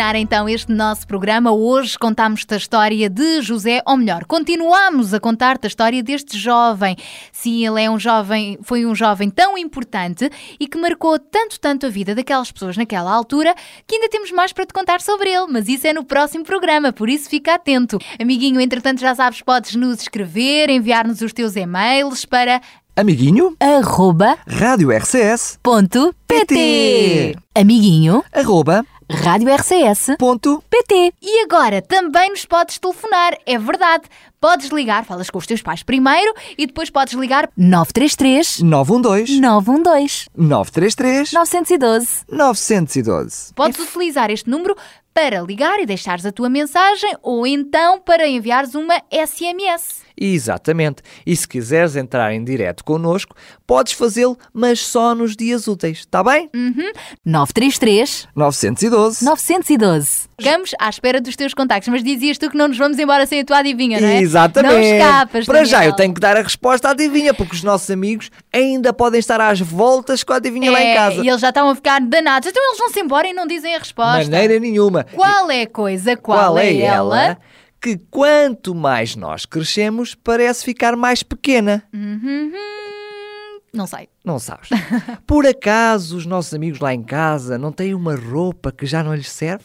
Terminar 0.00 0.16
então 0.16 0.48
este 0.48 0.72
nosso 0.72 1.06
programa. 1.06 1.52
Hoje 1.52 1.98
contamos-te 1.98 2.54
a 2.54 2.56
história 2.56 3.10
de 3.10 3.42
José, 3.42 3.82
ou 3.86 3.98
melhor, 3.98 4.24
continuamos 4.24 5.12
a 5.12 5.20
contar-te 5.20 5.66
a 5.66 5.68
história 5.68 6.02
deste 6.02 6.38
jovem. 6.38 6.96
Sim, 7.30 7.66
ele 7.66 7.82
é 7.82 7.90
um 7.90 7.98
jovem, 7.98 8.58
foi 8.62 8.86
um 8.86 8.94
jovem 8.94 9.28
tão 9.28 9.58
importante 9.58 10.30
e 10.58 10.66
que 10.66 10.78
marcou 10.78 11.18
tanto, 11.18 11.60
tanto 11.60 11.84
a 11.84 11.90
vida 11.90 12.14
daquelas 12.14 12.50
pessoas 12.50 12.78
naquela 12.78 13.12
altura 13.12 13.54
que 13.86 13.96
ainda 13.96 14.08
temos 14.08 14.32
mais 14.32 14.54
para 14.54 14.64
te 14.64 14.72
contar 14.72 15.02
sobre 15.02 15.28
ele, 15.28 15.48
mas 15.50 15.68
isso 15.68 15.86
é 15.86 15.92
no 15.92 16.02
próximo 16.02 16.44
programa, 16.44 16.94
por 16.94 17.10
isso 17.10 17.28
fica 17.28 17.56
atento. 17.56 17.98
Amiguinho, 18.18 18.58
entretanto, 18.58 19.00
já 19.00 19.14
sabes, 19.14 19.42
podes 19.42 19.74
nos 19.74 20.00
escrever, 20.00 20.70
enviar-nos 20.70 21.20
os 21.20 21.34
teus 21.34 21.56
e-mails 21.56 22.24
para 22.24 22.62
Amiguinho, 22.96 23.54
Arroba. 23.60 24.36
Amiguinho, 27.54 28.24
arroba, 28.32 28.84
Rádio 29.10 29.52
RCS 29.52 30.14
ponto, 30.16 30.62
PT. 30.70 31.12
E 31.20 31.42
agora 31.42 31.82
também 31.82 32.30
nos 32.30 32.44
podes 32.44 32.78
telefonar, 32.78 33.36
é 33.44 33.58
verdade. 33.58 34.04
Podes 34.40 34.68
ligar, 34.70 35.04
falas 35.04 35.28
com 35.28 35.36
os 35.36 35.46
teus 35.46 35.60
pais 35.60 35.82
primeiro 35.82 36.32
e 36.56 36.64
depois 36.64 36.90
podes 36.90 37.14
ligar 37.14 37.50
933 37.56 38.60
912 38.60 39.40
912 39.40 40.26
933 40.36 41.32
912. 41.32 42.24
912. 42.30 43.52
Podes 43.52 43.78
utilizar 43.80 44.30
este 44.30 44.48
número 44.48 44.76
para 45.12 45.42
ligar 45.42 45.80
e 45.80 45.86
deixares 45.86 46.24
a 46.24 46.30
tua 46.30 46.48
mensagem 46.48 47.12
ou 47.20 47.44
então 47.44 47.98
para 48.00 48.28
enviares 48.28 48.74
uma 48.76 48.94
SMS. 49.10 50.02
Exatamente. 50.20 51.02
E 51.26 51.34
se 51.34 51.48
quiseres 51.48 51.96
entrar 51.96 52.32
em 52.34 52.44
direto 52.44 52.84
connosco, 52.84 53.34
podes 53.66 53.94
fazê-lo, 53.94 54.36
mas 54.52 54.78
só 54.80 55.14
nos 55.14 55.34
dias 55.34 55.66
úteis, 55.66 56.00
está 56.00 56.22
bem? 56.22 56.50
933 57.24 58.28
912 58.36 59.24
912. 59.24 60.28
Ficamos 60.38 60.70
à 60.78 60.88
espera 60.88 61.20
dos 61.20 61.36
teus 61.36 61.54
contactos, 61.54 61.88
mas 61.88 62.02
dizias 62.02 62.38
tu 62.38 62.50
que 62.50 62.56
não 62.56 62.68
nos 62.68 62.78
vamos 62.78 62.98
embora 62.98 63.26
sem 63.26 63.40
a 63.40 63.44
tua 63.44 63.58
adivinha, 63.58 64.00
não 64.00 64.08
é? 64.08 64.20
Exatamente. 64.20 64.72
Não 64.74 64.80
escapas, 64.80 65.46
Para 65.46 65.64
já 65.64 65.78
Daniel. 65.78 65.90
eu 65.92 65.96
tenho 65.96 66.14
que 66.14 66.20
dar 66.20 66.36
a 66.36 66.42
resposta 66.42 66.88
à 66.88 66.90
adivinha, 66.92 67.32
porque 67.34 67.54
os 67.54 67.62
nossos 67.62 67.90
amigos 67.90 68.30
ainda 68.52 68.92
podem 68.92 69.18
estar 69.20 69.40
às 69.40 69.60
voltas 69.60 70.22
com 70.22 70.32
a 70.32 70.36
adivinha 70.36 70.70
lá 70.70 70.80
em 70.82 70.88
É, 70.88 70.94
casa. 70.94 71.22
E 71.24 71.28
eles 71.28 71.40
já 71.40 71.48
estão 71.50 71.68
a 71.68 71.74
ficar 71.74 72.00
danados. 72.00 72.48
Então 72.48 72.62
eles 72.68 72.78
vão-se 72.78 73.00
embora 73.00 73.26
e 73.28 73.32
não 73.32 73.46
dizem 73.46 73.74
a 73.74 73.78
resposta. 73.78 74.18
Maneira 74.30 74.58
nenhuma. 74.58 75.04
Qual 75.04 75.50
é 75.50 75.62
a 75.62 75.66
coisa? 75.66 76.16
Qual, 76.16 76.58
é, 76.58 76.76
ela? 76.78 77.38
Que 77.80 77.96
quanto 78.10 78.74
mais 78.74 79.16
nós 79.16 79.46
crescemos, 79.46 80.14
parece 80.14 80.64
ficar 80.64 80.96
mais 80.96 81.22
pequena. 81.22 81.82
Uhum. 81.94 82.52
Não 83.72 83.86
sei. 83.86 84.08
Não 84.24 84.38
sabes? 84.38 84.68
Por 85.26 85.46
acaso 85.46 86.16
os 86.16 86.26
nossos 86.26 86.52
amigos 86.52 86.80
lá 86.80 86.92
em 86.92 87.02
casa 87.02 87.56
não 87.56 87.72
têm 87.72 87.94
uma 87.94 88.14
roupa 88.14 88.70
que 88.70 88.84
já 88.84 89.02
não 89.02 89.14
lhes 89.14 89.30
serve? 89.30 89.64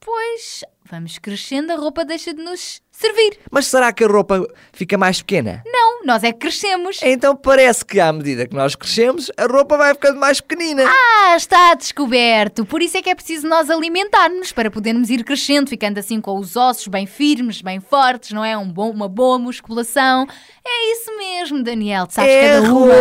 Pois, 0.00 0.64
vamos 0.90 1.18
crescendo, 1.18 1.72
a 1.72 1.76
roupa 1.76 2.04
deixa 2.04 2.34
de 2.34 2.42
nos 2.42 2.82
servir. 3.02 3.38
Mas 3.50 3.66
será 3.66 3.92
que 3.92 4.04
a 4.04 4.06
roupa 4.06 4.46
fica 4.72 4.96
mais 4.96 5.20
pequena? 5.20 5.62
Não, 5.66 6.04
nós 6.04 6.22
é 6.24 6.32
que 6.32 6.38
crescemos. 6.38 7.00
Então 7.02 7.36
parece 7.36 7.84
que 7.84 8.00
à 8.00 8.12
medida 8.12 8.46
que 8.46 8.54
nós 8.54 8.74
crescemos, 8.74 9.30
a 9.36 9.46
roupa 9.46 9.76
vai 9.76 9.92
ficando 9.94 10.18
mais 10.18 10.40
pequenina. 10.40 10.84
Ah, 10.86 11.36
está 11.36 11.74
descoberto. 11.74 12.64
Por 12.64 12.80
isso 12.80 12.96
é 12.96 13.02
que 13.02 13.10
é 13.10 13.14
preciso 13.14 13.46
nós 13.46 13.68
alimentar-nos 13.70 14.52
para 14.52 14.70
podermos 14.70 15.10
ir 15.10 15.24
crescendo, 15.24 15.68
ficando 15.68 15.98
assim 15.98 16.20
com 16.20 16.38
os 16.38 16.56
ossos 16.56 16.86
bem 16.86 17.06
firmes, 17.06 17.60
bem 17.60 17.80
fortes, 17.80 18.32
não 18.32 18.44
é? 18.44 18.56
Um 18.56 18.68
bom, 18.68 18.90
uma 18.90 19.08
boa 19.08 19.38
musculação. 19.38 20.26
É 20.64 20.92
isso 20.92 21.16
mesmo, 21.16 21.62
Daniel. 21.62 22.06
Tu 22.06 22.14
sabes 22.14 22.30
é 22.30 22.54
cada 22.54 22.72
uma. 22.72 22.92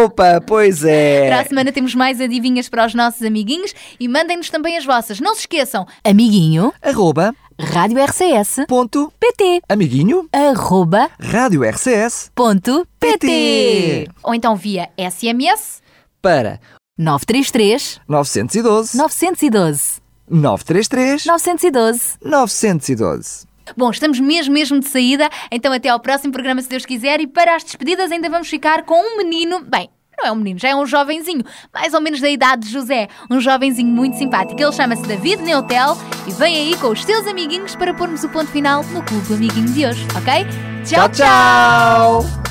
roupa, 0.00 0.42
pois 0.46 0.84
é. 0.84 1.26
Para 1.28 1.40
a 1.40 1.44
semana 1.44 1.70
temos 1.70 1.94
mais 1.94 2.20
adivinhas 2.20 2.68
para 2.68 2.86
os 2.86 2.94
nossos 2.94 3.22
amiguinhos 3.22 3.74
e 3.98 4.08
mandem-nos 4.08 4.48
também 4.50 4.76
as 4.76 4.84
vossas. 4.84 5.20
Não 5.20 5.34
se 5.34 5.40
esqueçam. 5.40 5.86
Amiguinho, 6.02 6.72
Arroba, 6.82 7.34
Rádio 7.60 8.02
RCS 8.02 8.64
ponto, 8.66 9.12
PT. 9.20 9.60
amiguinho, 9.68 10.26
Arroba 10.32 11.10
rádio 11.20 11.62
RCS, 11.62 12.30
ponto 12.34 12.86
PT. 12.98 14.08
Ou 14.22 14.34
então 14.34 14.56
via 14.56 14.88
SMS. 14.96 15.82
Para 16.22 16.58
933 16.98 18.00
912 18.08 18.96
912 18.96 20.00
933 20.30 21.26
912. 21.26 22.18
912. 22.24 23.46
Bom, 23.76 23.90
estamos 23.90 24.18
mesmo, 24.18 24.54
mesmo 24.54 24.80
de 24.80 24.88
saída, 24.88 25.28
então 25.52 25.70
até 25.70 25.90
ao 25.90 26.00
próximo 26.00 26.32
programa, 26.32 26.62
se 26.62 26.68
Deus 26.68 26.86
quiser. 26.86 27.20
E 27.20 27.26
para 27.26 27.56
as 27.56 27.62
despedidas, 27.62 28.10
ainda 28.10 28.30
vamos 28.30 28.48
ficar 28.48 28.84
com 28.84 28.94
um 28.94 29.18
menino. 29.18 29.60
Bem, 29.60 29.90
não 30.20 30.26
é 30.26 30.32
um 30.32 30.36
menino, 30.36 30.58
já 30.58 30.68
é 30.68 30.76
um 30.76 30.86
jovenzinho, 30.86 31.44
mais 31.72 31.94
ou 31.94 32.00
menos 32.00 32.20
da 32.20 32.28
idade 32.28 32.66
de 32.66 32.72
José. 32.72 33.08
Um 33.30 33.40
jovenzinho 33.40 33.88
muito 33.88 34.16
simpático. 34.16 34.60
Ele 34.60 34.72
chama-se 34.72 35.02
David 35.02 35.42
Neutel 35.42 35.96
e 36.26 36.32
vem 36.32 36.56
aí 36.56 36.76
com 36.76 36.88
os 36.88 37.04
seus 37.04 37.26
amiguinhos 37.26 37.74
para 37.74 37.94
pormos 37.94 38.22
o 38.24 38.28
ponto 38.28 38.50
final 38.50 38.84
no 38.84 39.02
Clube 39.02 39.26
do 39.26 39.34
Amiguinho 39.34 39.68
de 39.68 39.86
hoje, 39.86 40.06
ok? 40.16 40.46
Tchau, 40.84 41.08
tchau! 41.08 42.50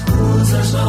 as 0.51 0.88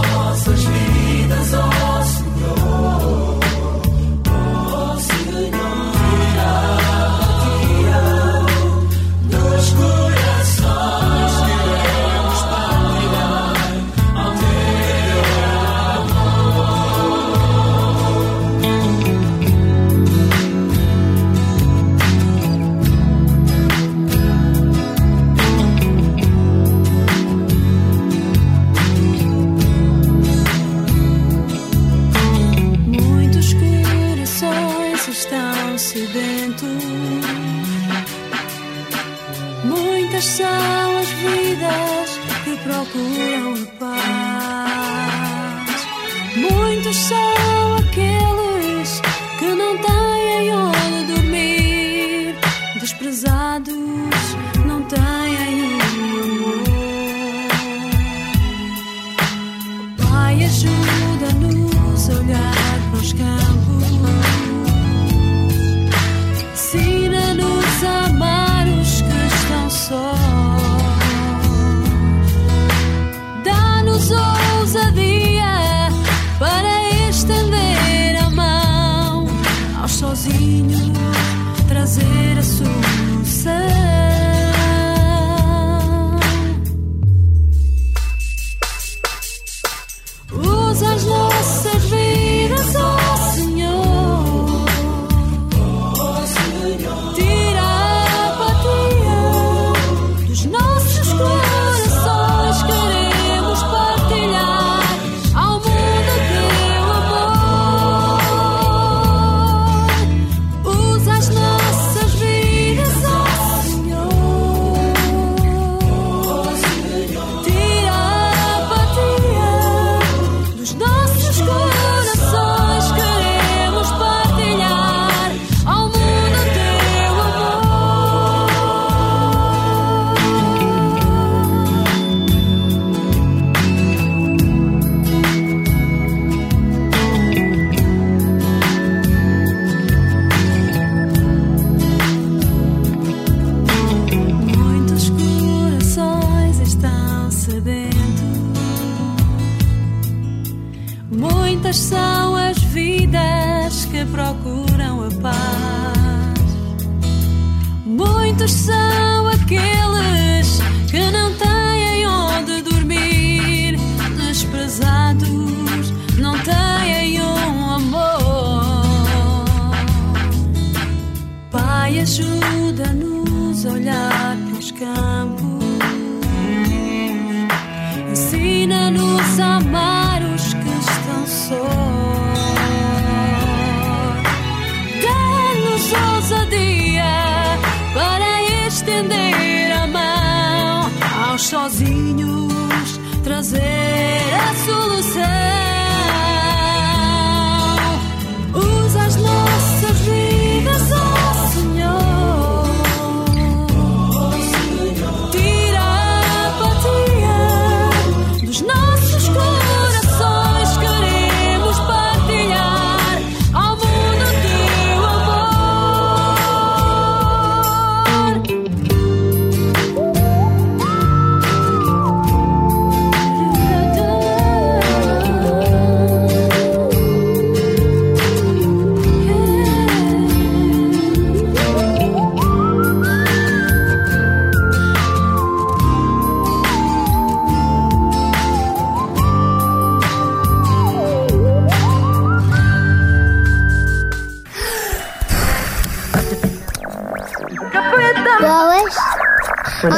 são 40.40 40.96
as 40.96 41.08
vidas 41.08 42.08
que 42.44 42.56
procuram 42.64 43.54
a 43.54 43.66
paz. 43.78 45.68
Muitos 46.36 46.96
são 46.96 47.76
aqueles 47.76 49.02
que 49.38 49.48
não 49.54 49.76
têm 49.76 50.54
onde 50.54 51.12
dormir. 51.12 52.34
Desprezados 52.80 53.74
não 54.66 54.82
têm 54.84 55.00
amor. 55.90 56.64
Pai, 59.98 60.44
ajuda-nos 60.44 62.08
a 62.08 62.12
olhar 62.14 62.78
para 62.90 63.00
os 63.00 63.12
campos. 63.12 63.49